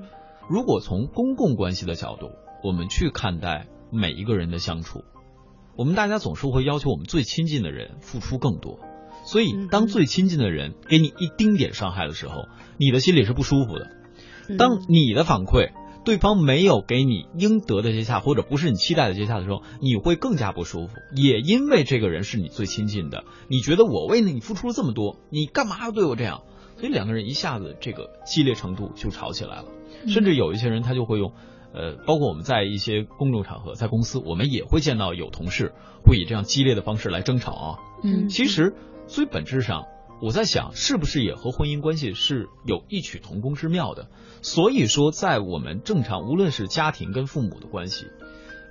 [0.48, 2.30] 如果从公共关系的角度，
[2.62, 5.04] 我们去看待每一个人的相处，
[5.76, 8.78] 我们大家总是会要求我们最亲近的人付出更多。
[9.24, 12.44] 所以，当最亲近的人给你一丁点伤害的时候，
[12.78, 13.90] 你的心里是不舒服的。
[14.56, 15.72] 当你的反馈
[16.06, 20.94] 对方没有给你应得的接洽，或者不是你期待的接洽的时候，你会更加不舒服。
[21.16, 26.42] 也因为这个人是你最亲近的，你觉得我为你付出了这么多，你干嘛要对我这样？
[26.78, 29.64] 所以两个人一下子这个激烈程度就吵起来了。
[30.06, 31.32] 甚至有一些人他就会用，
[31.74, 35.72] 呃，包括我们在一些公众场合，在公司，我们也会见到有同事
[36.04, 37.78] 会以这样激烈的方式来争吵啊。
[38.04, 38.74] 嗯其实
[39.08, 39.86] 最本质上，
[40.20, 44.08] 我在想，是不是也和婚姻关系是有异曲同工之妙的？
[44.40, 48.06] 所以说，在我们正常，无论是家庭跟父母的关系，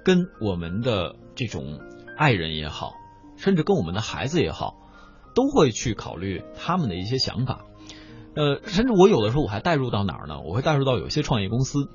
[0.04, 1.80] 跟我们的这种
[2.18, 2.94] 爱人也好，
[3.38, 4.76] 甚至跟我们的孩子也好，
[5.36, 7.66] 都会去考虑他们的一些想法。
[8.36, 10.42] 呃，甚至我有的时候我还带入到哪儿呢？
[10.42, 11.88] 我会带入到有些创业公司，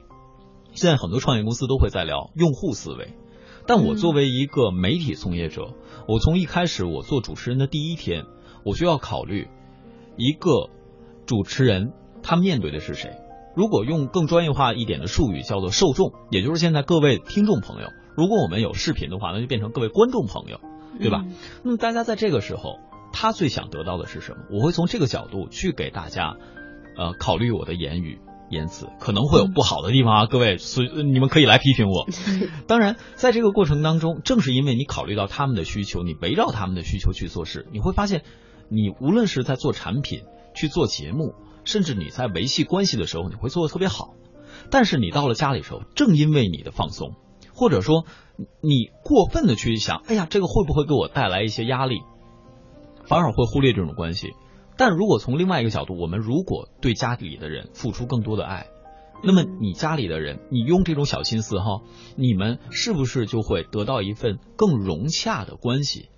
[0.74, 3.14] 现在很多创业公司都会在聊用户思维。
[3.66, 5.74] 但我作为一个媒体从业者，
[6.09, 8.24] 我从一开始我做主持人的第一天，
[8.64, 9.48] 我需要考虑
[10.16, 10.70] 一个
[11.26, 11.92] 主持人
[12.22, 13.12] 他面对的是谁。
[13.56, 20.61] 如果用更专业化一点的术语叫做受众，也就是现在各位听众朋友，如果我们有视频的话，那就变成各位观众朋友，
[20.98, 21.24] 对吧？
[21.64, 22.78] 那么大家在这个时候，
[23.12, 24.44] 他最想得到的是什么？
[24.52, 26.36] 我会从这个角度去给大家，
[26.96, 32.06] 呃，考虑我的言语言辞，可能会有不好的地方啊，各位，所以你们可以来批评我。
[32.68, 38.22] 当然，在这个过程当中，正是因为你考虑到他们的需求，你围绕他们的需求去做事，你会发现，
[38.70, 40.22] 你无论是在做产品，
[40.54, 44.14] 去做节目，甚至你在维系关系的时候，你会做的特别好。
[44.70, 47.14] 但是你到了家里时候，正因为你的放松，
[47.52, 48.04] 或者说
[48.60, 52.00] 你过分的去想，哎呀，这个会不会给我带来一些压力，
[53.04, 54.34] 反而会忽略这种关系。
[54.76, 58.68] 但如果从另外一个角度，我们如果对家里的人付出更多的爱，
[59.22, 61.82] 那么你家里的人，你用这种小心思哈，
[62.16, 66.08] 你们是不是就会得到一份更融洽的关系？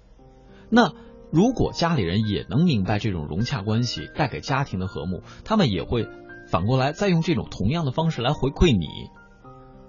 [0.70, 0.92] 那
[1.32, 6.06] 如果家里人也能明白这种融洽关系带给家庭的和睦，他们也会
[6.46, 8.86] 反过来再用这种同样的方式来回馈你。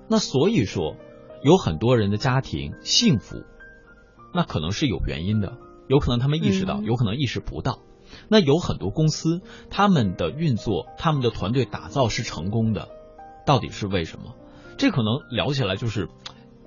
[0.08, 0.96] 那所以说，
[1.44, 3.44] 有很多人的家庭幸福，
[4.34, 5.58] 那可能是有原因的，
[5.90, 7.80] 有可能他们意识到，有可能意识不到。
[8.30, 12.88] 那有很多公司，他们的运作，他们的团队打造是成功的，
[13.46, 14.36] 到底是为什么？
[14.78, 16.08] 这可能聊起来就是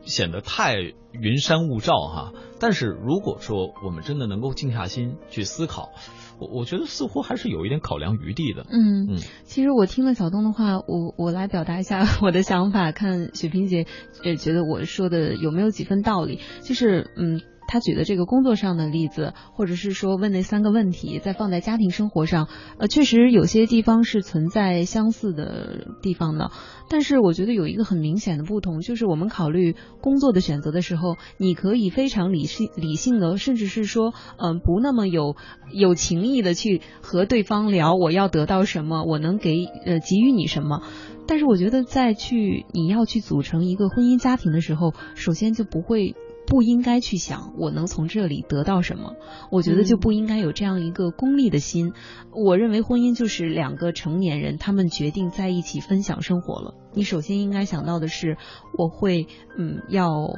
[0.07, 0.77] 显得太
[1.13, 2.33] 云山雾罩哈。
[2.59, 5.91] 但是如果说我们真的能够静下心去思考，
[6.39, 8.67] 我我觉得似乎还是有一点考量余地的。
[8.71, 13.87] 嗯嗯，其实我听了小东的话，我我来表达一下 我的想法，看雪萍姐
[14.23, 16.41] 也觉得我说的有没有几分道理？
[16.63, 17.43] 就是嗯。
[17.67, 22.49] 他举的这个工作上的例子，或者是说问那三个问题，再放在家庭生活上，
[22.79, 26.51] 呃，确实有些地方是存在相似的地方的。
[26.89, 35.35] 但是我觉得有一个很明显的不同，就是我们考虑工作的选择的时候，你可以非常理性、理性的，甚至是说，嗯、不那么有
[35.73, 40.83] 有情义的去和对方聊我要得到什么，我能给呃给予你什么。
[41.27, 46.14] 但是我觉得在去你要去组成一个婚姻家庭的时候，首先就不会。
[46.47, 49.16] 不应该去想我能从这里得到什么，
[49.51, 51.92] 我觉得就不应该有这样一个功利的心。
[52.32, 56.74] 我认为婚姻就是两个成年人，他们决定在一起分享生活了。
[56.94, 58.36] 你首先应该想到的是，
[58.78, 59.26] 我会
[59.59, 60.28] 嗯要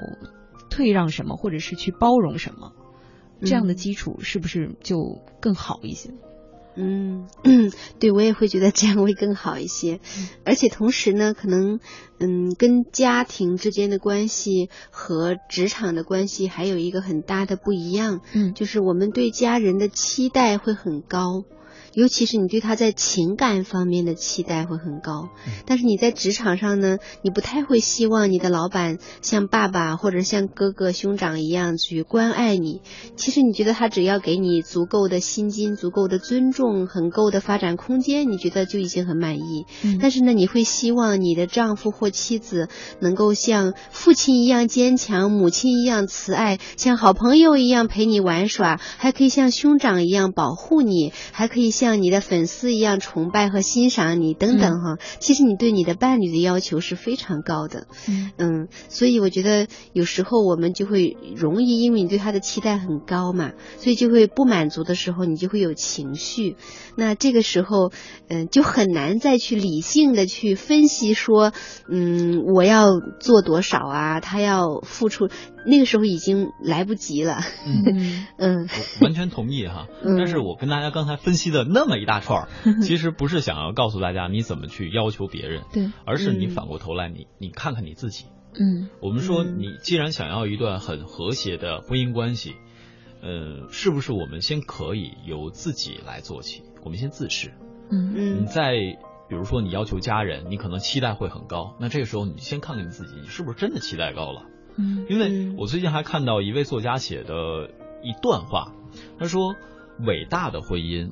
[0.70, 2.72] 退让什么，或者是去包容什么，
[3.42, 6.10] 这样的基础是不是就更好一些？
[6.10, 6.27] 嗯
[6.78, 10.00] 嗯，对我也会觉得这样会更好一些，
[10.44, 11.80] 而且同时呢，可能
[12.18, 21.44] 嗯，跟家庭之间的关系和职场的关系还有一个很大的不一样，嗯，就是我们对家人的期待会很高。
[21.94, 25.28] 尤其是你对他在情感方面的期待会很高，
[25.66, 32.82] 但是你在职场上呢，你不太会希望你的老板像爸爸或者像哥哥兄长一样去关爱你。
[33.16, 39.64] 其实你觉得他只要给你足够的薪金、足够的尊重、很够的发展空间，你觉得就已经很满意。
[39.82, 42.68] 嗯但是呢，你会希望你的丈夫或妻子
[43.00, 54.98] 能够像父亲一样坚强，母亲一样慈爱，像好朋友一样陪你玩耍，还可以像兄长一样保护你，还可以像你的粉丝一样崇拜和欣赏你，等等哈。
[55.20, 66.56] 其实你对你的伴侣的要求是非常高的，嗯嗯，所以我觉得有时候我们就会容易因为你对他的期待很高嘛，所以就会不满足的时候，你就会有情绪。
[66.96, 67.92] 那这个时候，
[68.28, 71.52] 嗯、就很难再去理性的去分析说，
[71.88, 75.28] 嗯，我要做多少啊，他要付出，
[75.66, 77.40] 那个时候已经来不及了。
[77.66, 78.68] 嗯 嗯
[79.00, 79.86] 完全同意哈。
[80.02, 82.48] 嗯但是我跟大家刚才分析的那么一大串儿，
[82.82, 88.26] 其实不是想要告诉大家你怎么去要求别人，对，而是你嗯反过头来，你你看看你自己。
[88.58, 92.54] 嗯我们说，嗯你既然想要一段很和谐的婚姻关系，
[93.22, 96.62] 呃，是不是我们先可以由自己来做起？
[96.82, 97.52] 我们先自视。
[97.90, 98.72] 嗯嗯你嗯在
[99.28, 104.42] 比如说你要求家人，你可能期待会很高，那这个时候你先看看你自己，你是不是真的期待高了？
[104.78, 107.70] 嗯因为嗯我最近还看到一位作家写的
[108.02, 108.72] 一段话，
[109.18, 109.56] 他说
[110.06, 111.10] ：“伟大的婚姻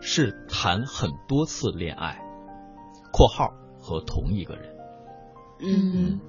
[0.00, 2.22] 是谈很多次恋爱
[3.12, 4.74] （括号和同一个人）。
[5.60, 6.20] 嗯。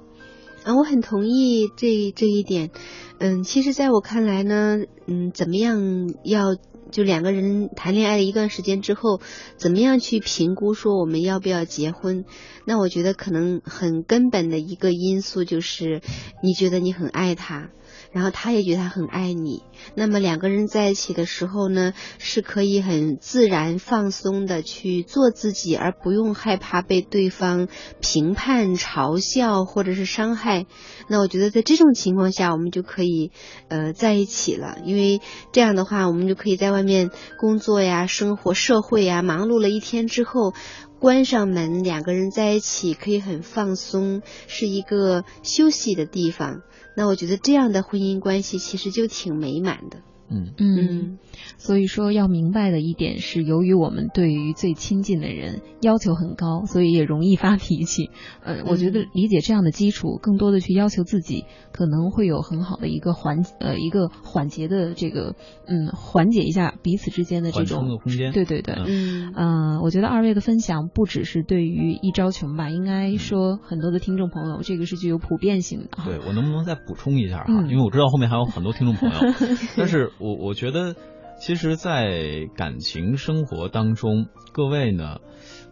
[0.66, 2.72] 啊，我很同意这这一点。
[3.20, 5.80] 嗯，其实在我看来呢，嗯，怎么样
[6.26, 6.58] 要
[6.92, 9.22] 就两个人谈恋爱了一段时间之后，
[9.58, 12.26] 怎么样去评估说我们要不要结婚？
[12.66, 16.02] 那我觉得可能很根本的一个因素就是，
[16.44, 17.70] 你觉得你很爱他。
[18.12, 19.64] 然后他也觉得他很爱你，
[19.96, 27.68] 那么两个人在一起的时候呢，是可以很自然放松的去做自己，而不用害怕被对方
[28.00, 30.66] 评判、嘲笑或者是伤害。
[31.10, 33.32] 那我觉得在这种情况下，我们就可以
[33.70, 40.54] 呃在一起了，因为这样的话，我们就可以在外面工作呀、生活、社会呀，忙碌了一天之后。
[41.00, 46.64] 关上门，两个人在一起可以很放松，是一个休息的地方。
[46.98, 50.02] 那我觉得这样的婚姻关系其实就挺美满的。
[50.30, 50.54] 嗯。
[50.58, 51.18] 嗯，
[51.58, 58.10] 所以说要明白的一点是，由于我们对于最亲近的人要求很高，所以也容易发脾气。
[58.44, 68.32] 呃，我觉得理解这样的基础，更多的去要求自己，可能会有很好的一个缓呃一个缓解的这个嗯缓解一下彼此之间的这种的空间。
[68.32, 69.34] 对对对，嗯。
[69.36, 76.04] 呃，我觉得二位的分享不只是对于一招穷吧，应该说很多的听众朋友，这个是具有普遍性的。
[76.06, 77.46] 对我能不能再补充一下哈？
[77.48, 77.70] 嗯。
[77.70, 79.16] 因为我知道后面还有很多听众朋友，
[79.78, 80.96] 但是我我觉得，
[81.40, 85.20] 其实，在感情生活当中，各位呢，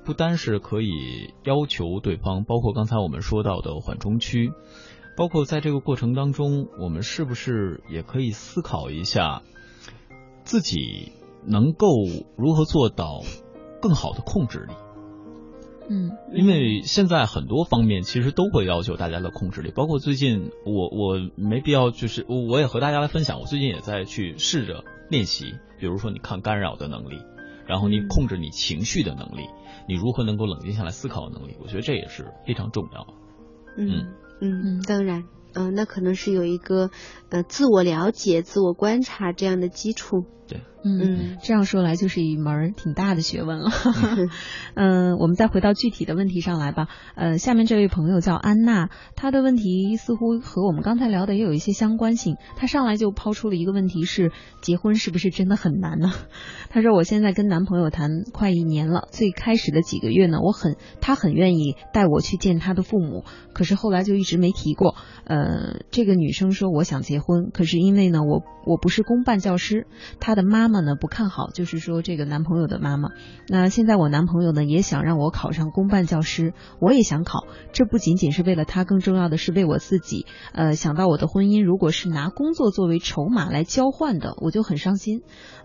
[0.04, 4.52] 不单是可以要求对方，包括刚才我们说到的缓冲区，
[5.18, 9.42] 包括在这个过程当中，我们是不是也可以思考一下，
[10.44, 11.12] 自己
[11.44, 11.88] 能够
[12.38, 13.22] 如何做到
[13.82, 14.74] 更好的控制力？
[15.90, 27.20] 嗯因为现在很多方面其实都会要求大家的控制力，包括最近我我没必要就是我我也和大家来分享，我最近也在去试着练习，比如说你抗干扰的能力，
[27.68, 29.48] 然后你控制你情绪的能力，
[29.88, 33.14] 你如何能够冷静下来思考的能力，我觉得这也是非常重要的。
[33.78, 35.24] 嗯嗯，当然，
[35.54, 36.90] 嗯、那可能是有一个
[37.30, 40.26] 呃自我了解、自我观察这样的基础。
[40.48, 43.72] 对，嗯，这样说来就是一门儿挺大的学问了。
[44.76, 46.88] 嗯，我们再回到具体的问题上来吧。
[47.16, 52.36] 呃，下面这位朋友叫安娜，她的问题似乎和我们刚才聊的也有一些相关性。
[52.56, 54.32] 她上来就抛出了一个问题是：
[54.62, 56.12] 结婚是不是真的很难呢？
[56.70, 63.24] 她说：“我现在跟男朋友谈快一年了，最开始的几个月呢，我很他很愿意带我去见他的父母，
[63.54, 64.96] 可是后来就一直没提过。
[65.24, 69.88] 呃，这个女生说我想结婚，可是因为呢，我我不是公办教师，
[70.20, 73.10] 她的妈妈呢不看好，就是说这个男朋友的妈妈。
[73.48, 80.26] 那现在我男朋友呢也想让我考上公办教师，我也想考，这不仅仅是为了他，更重要的是为我自己。
[80.54, 85.22] 呃，想到我的婚姻如果是拿工作作为筹码来交换的，我就很伤心。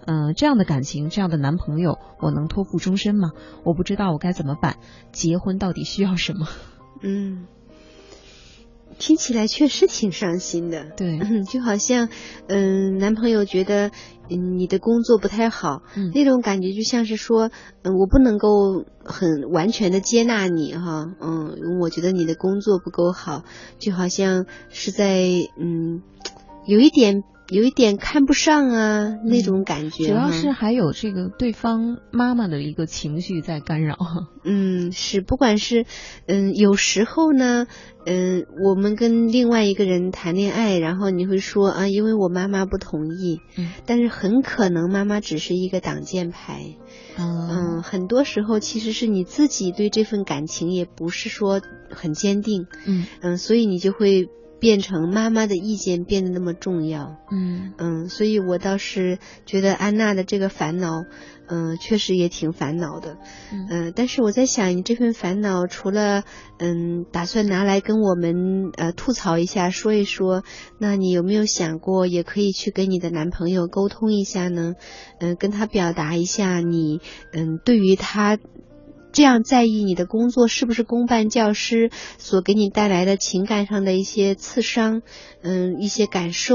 [0.06, 3.30] 嗯、这样的感情，这样的男朋友，我能托付终身吗？
[3.64, 4.76] 我不知道我该怎么办。
[5.12, 6.46] 结婚到底需要什么？
[7.02, 7.46] 嗯，
[8.98, 10.90] 听起来确实挺伤心的。
[10.96, 12.08] 对，就好像，
[12.48, 13.90] 嗯、男朋友觉得，
[14.30, 17.50] 嗯，你的工作不太好，嗯那种感觉就像是说，
[17.82, 23.44] 嗯，我不能够很完全的接纳你哈，嗯，我觉得你的工作不够好，
[23.78, 25.20] 就好像是在，
[25.58, 26.02] 嗯，
[26.64, 27.24] 有一点。
[27.50, 30.06] 有一点看不上啊，那种感觉。
[30.06, 33.98] 主要是还有这个对方妈妈的一个情绪在干扰。
[34.44, 35.84] 嗯，是，不管是，
[36.26, 37.66] 嗯，有时候呢，
[38.06, 46.76] 嗯，我们跟另外一个人谈恋爱，然后你会说啊，因为我妈妈不同意，嗯，但是很可能妈妈只是一个挡箭牌，
[47.18, 53.06] 嗯，很多时候其实是你自己对这份感情也不是说很坚定，嗯。
[53.20, 54.28] 嗯，所以你就会
[54.60, 61.04] 变成妈妈的意见变得那么重要，嗯嗯，所以我倒是觉得安娜的这个烦恼，
[61.48, 63.16] 嗯、确实也挺烦恼的，
[63.50, 66.24] 嗯、但是我在想，你这份烦恼除了
[66.58, 70.44] 嗯打算拿来跟我们呃吐槽一下，说一说，
[70.78, 74.74] 那你有没有想过，也可以去跟你的男朋友沟通一下呢？
[75.20, 77.00] 嗯、跟他表达一下你
[77.32, 78.38] 嗯对于他。
[79.12, 85.02] 这样在意你的工作是不是公办教师所给你带来的情感上的一些刺伤，
[85.42, 86.54] 嗯，一些感受，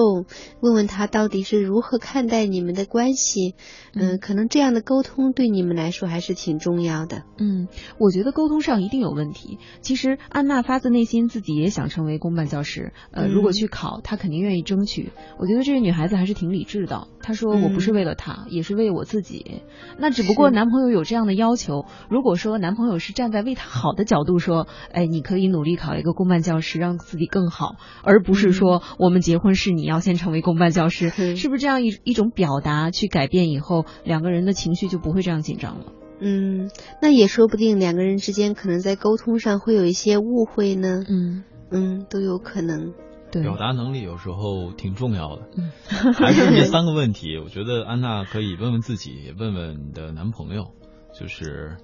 [0.61, 3.55] 问问他到底是如何看待你们的关系，
[3.93, 7.23] 嗯，可能这样的沟通对你们来说还是挺重要的。
[7.37, 7.67] 嗯，
[7.99, 9.57] 我觉得沟通上一定有问题。
[9.81, 15.11] 其实安娜发自内心自己也想成为公办教师，呃，嗯如果去考，她肯定愿意争取。
[15.37, 17.07] 我觉得这个女孩子还是挺理智的。
[17.21, 19.61] 她说嗯我不是为了他，也是为我自己。
[19.97, 35.85] 那只不过男朋友有这样的要求，如果说男朋友是站在为她好的角度说，哎，你可以努力考一个公办教师，让自己更好，而不是说我们结婚是你要先成为公办教师，是不是这样一一种表达去改变以后，两个人的情绪就不会这样紧张了？
[36.21, 36.69] 嗯，
[37.01, 41.03] 那也说不定两个人之间可能在沟通上会有一些误会呢。
[41.09, 42.93] 嗯嗯，都有可能。
[43.31, 45.41] 对表达能力有时候挺重要的。
[45.57, 45.71] 嗯
[46.13, 50.71] 还是这三个问题， 我觉得安娜可以问问自己，也问问你的男朋友，
[51.19, 51.75] 就是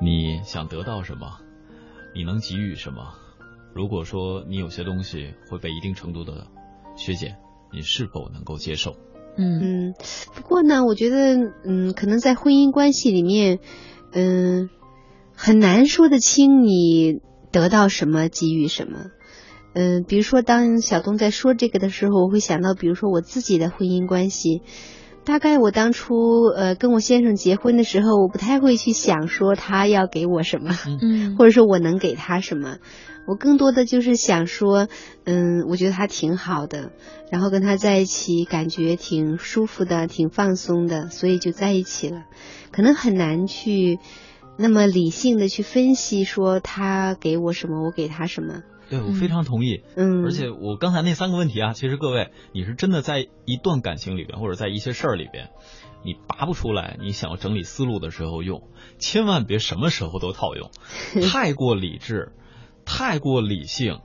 [0.00, 1.38] 你想得到什么，
[2.14, 3.14] 你能给予什么。
[3.74, 6.46] 如果说你有些东西会被一定程度的
[6.96, 7.36] 削减，
[7.72, 8.92] 你是否能够接受？
[9.38, 9.94] 嗯嗯，
[10.34, 13.58] 不过呢，我觉得，嗯，可能在婚姻关系里面，
[14.12, 14.70] 嗯，
[15.34, 17.20] 很难说得清你
[17.52, 19.10] 得到什么，给予什么。
[19.74, 24.62] 嗯，比如说，当小东在说这个的时候，我会想到，比如说我自己的婚姻关系。
[25.26, 30.70] 大概我当初呃跟我先生结婚的时候，我不太会去想说他要给我什么，
[31.02, 32.76] 嗯 或者说我能给他什么。
[33.26, 34.86] 我更多的就是想说，
[35.24, 36.92] 嗯，我觉得他挺好的，
[37.28, 42.22] 然后跟他在一起感觉挺舒服的，挺放松的，所以就在一起了。
[42.70, 43.98] 可能很难去
[44.56, 48.62] 那么理性的去分析说他给我什么，我给他什么。
[48.88, 49.82] 对，我非常同意。
[49.96, 55.50] 嗯，而且我刚才那三个问题啊，其实各位，你是真的在一段感情里边，或者在一些事儿里边，
[56.04, 58.62] 你拔不出来，你想要整理思路的时候用，
[58.98, 60.70] 千万别什么时候都套用，
[61.30, 62.32] 太过理智，
[62.84, 63.98] 太过理性，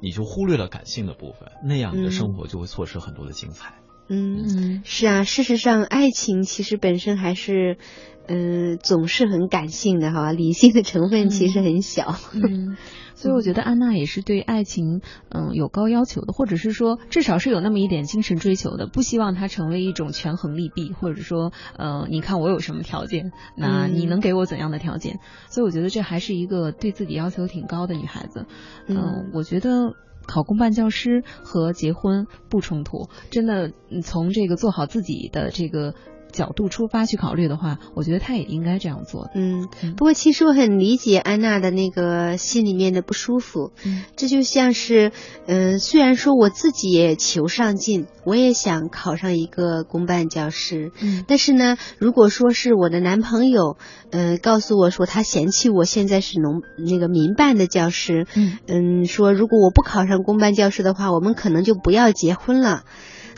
[0.00, 3.74] 你就忽略了感性的部分，那样你的生活就会错失很多的精彩。
[4.08, 7.78] 嗯，是啊，事实上，爱情其实本身还是，
[8.26, 12.16] 嗯、总是很感性的哈，理性的成分其实很小。
[12.34, 12.76] 嗯，
[13.22, 25.20] 所以我觉得安娜也是对爱情嗯有高要求的，或者是说至少是有那么一点精神追求的，不希望它成为一种权衡利弊，或者说呃你看我有什么条件，那嗯你能给我怎样的条件？
[25.48, 28.46] 所以我觉得这还是一个对自己要求挺高的女孩子。
[28.88, 29.94] 嗯我觉得。
[30.24, 35.96] 考公办教师和结婚不冲突，真的嗯从这个做好自己的这个
[36.32, 39.30] 角度出发去考虑的话，我觉得他也应该这样做的。
[39.34, 43.70] 嗯，不过其实我很理解安娜的那个心里面的不舒服。
[43.84, 45.12] 嗯，这就像是，
[45.46, 53.76] 嗯、虽然说我自己也求上进，我也想考上一个公办教师，嗯，但是呢，如果说是我的男朋友，
[54.10, 62.84] 嗯、告诉我说他嫌弃我现在是农那个民办的教师，嗯嗯，说如果我不考上公办教师的话，我们可能就不要结婚了。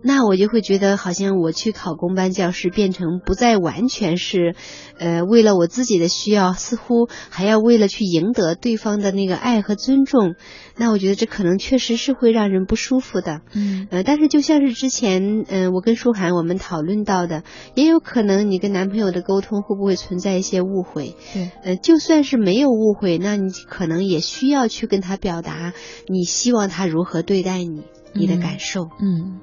[0.07, 4.55] 那我就会觉得，好像我去考公办教师，变成不再完全是，
[4.99, 10.35] 呃，为了我自己的需要，似乎还要为了去赢得对方的那个爱和尊重。
[10.77, 13.41] 那我觉得这可能确实是会让人不舒服的。
[13.55, 17.43] 嗯呃，但是就像是之前，嗯、我跟舒涵我们讨论到的，
[17.75, 21.17] 也有可能你跟男朋友的沟通会不会存在一些误会？
[21.33, 25.73] 对，呃，就算是没有误会，那你可能也需要去跟他表达
[26.09, 28.83] 你希望他如何对待你，你的嗯感受。
[29.01, 29.41] 嗯。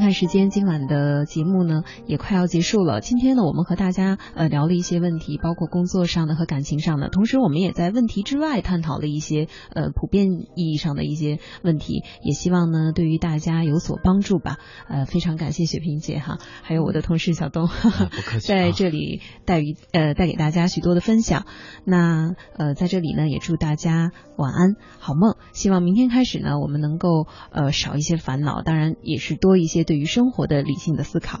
[0.00, 3.00] 看看时间，今晚的节目呢也快要结束了。
[3.00, 14.58] 今天呢，我们和大家呃聊了一些问题，包括工作上的和感情上的，同时我们也在问题之外探讨了一些呃普遍意义上的一些问题，也希望呢对于大家有所帮助吧。
[14.90, 17.66] 呃，非常感谢雪萍姐哈，还有我的同事小东，
[18.46, 21.46] 在这里带于呃带给大家许多的分享。
[21.86, 25.36] 那呃在这里呢也祝大家晚安好梦。
[25.54, 31.38] 希望明天开始呢，我们能够呃少一些烦恼，当然也是多一些对于生活的理性的思考。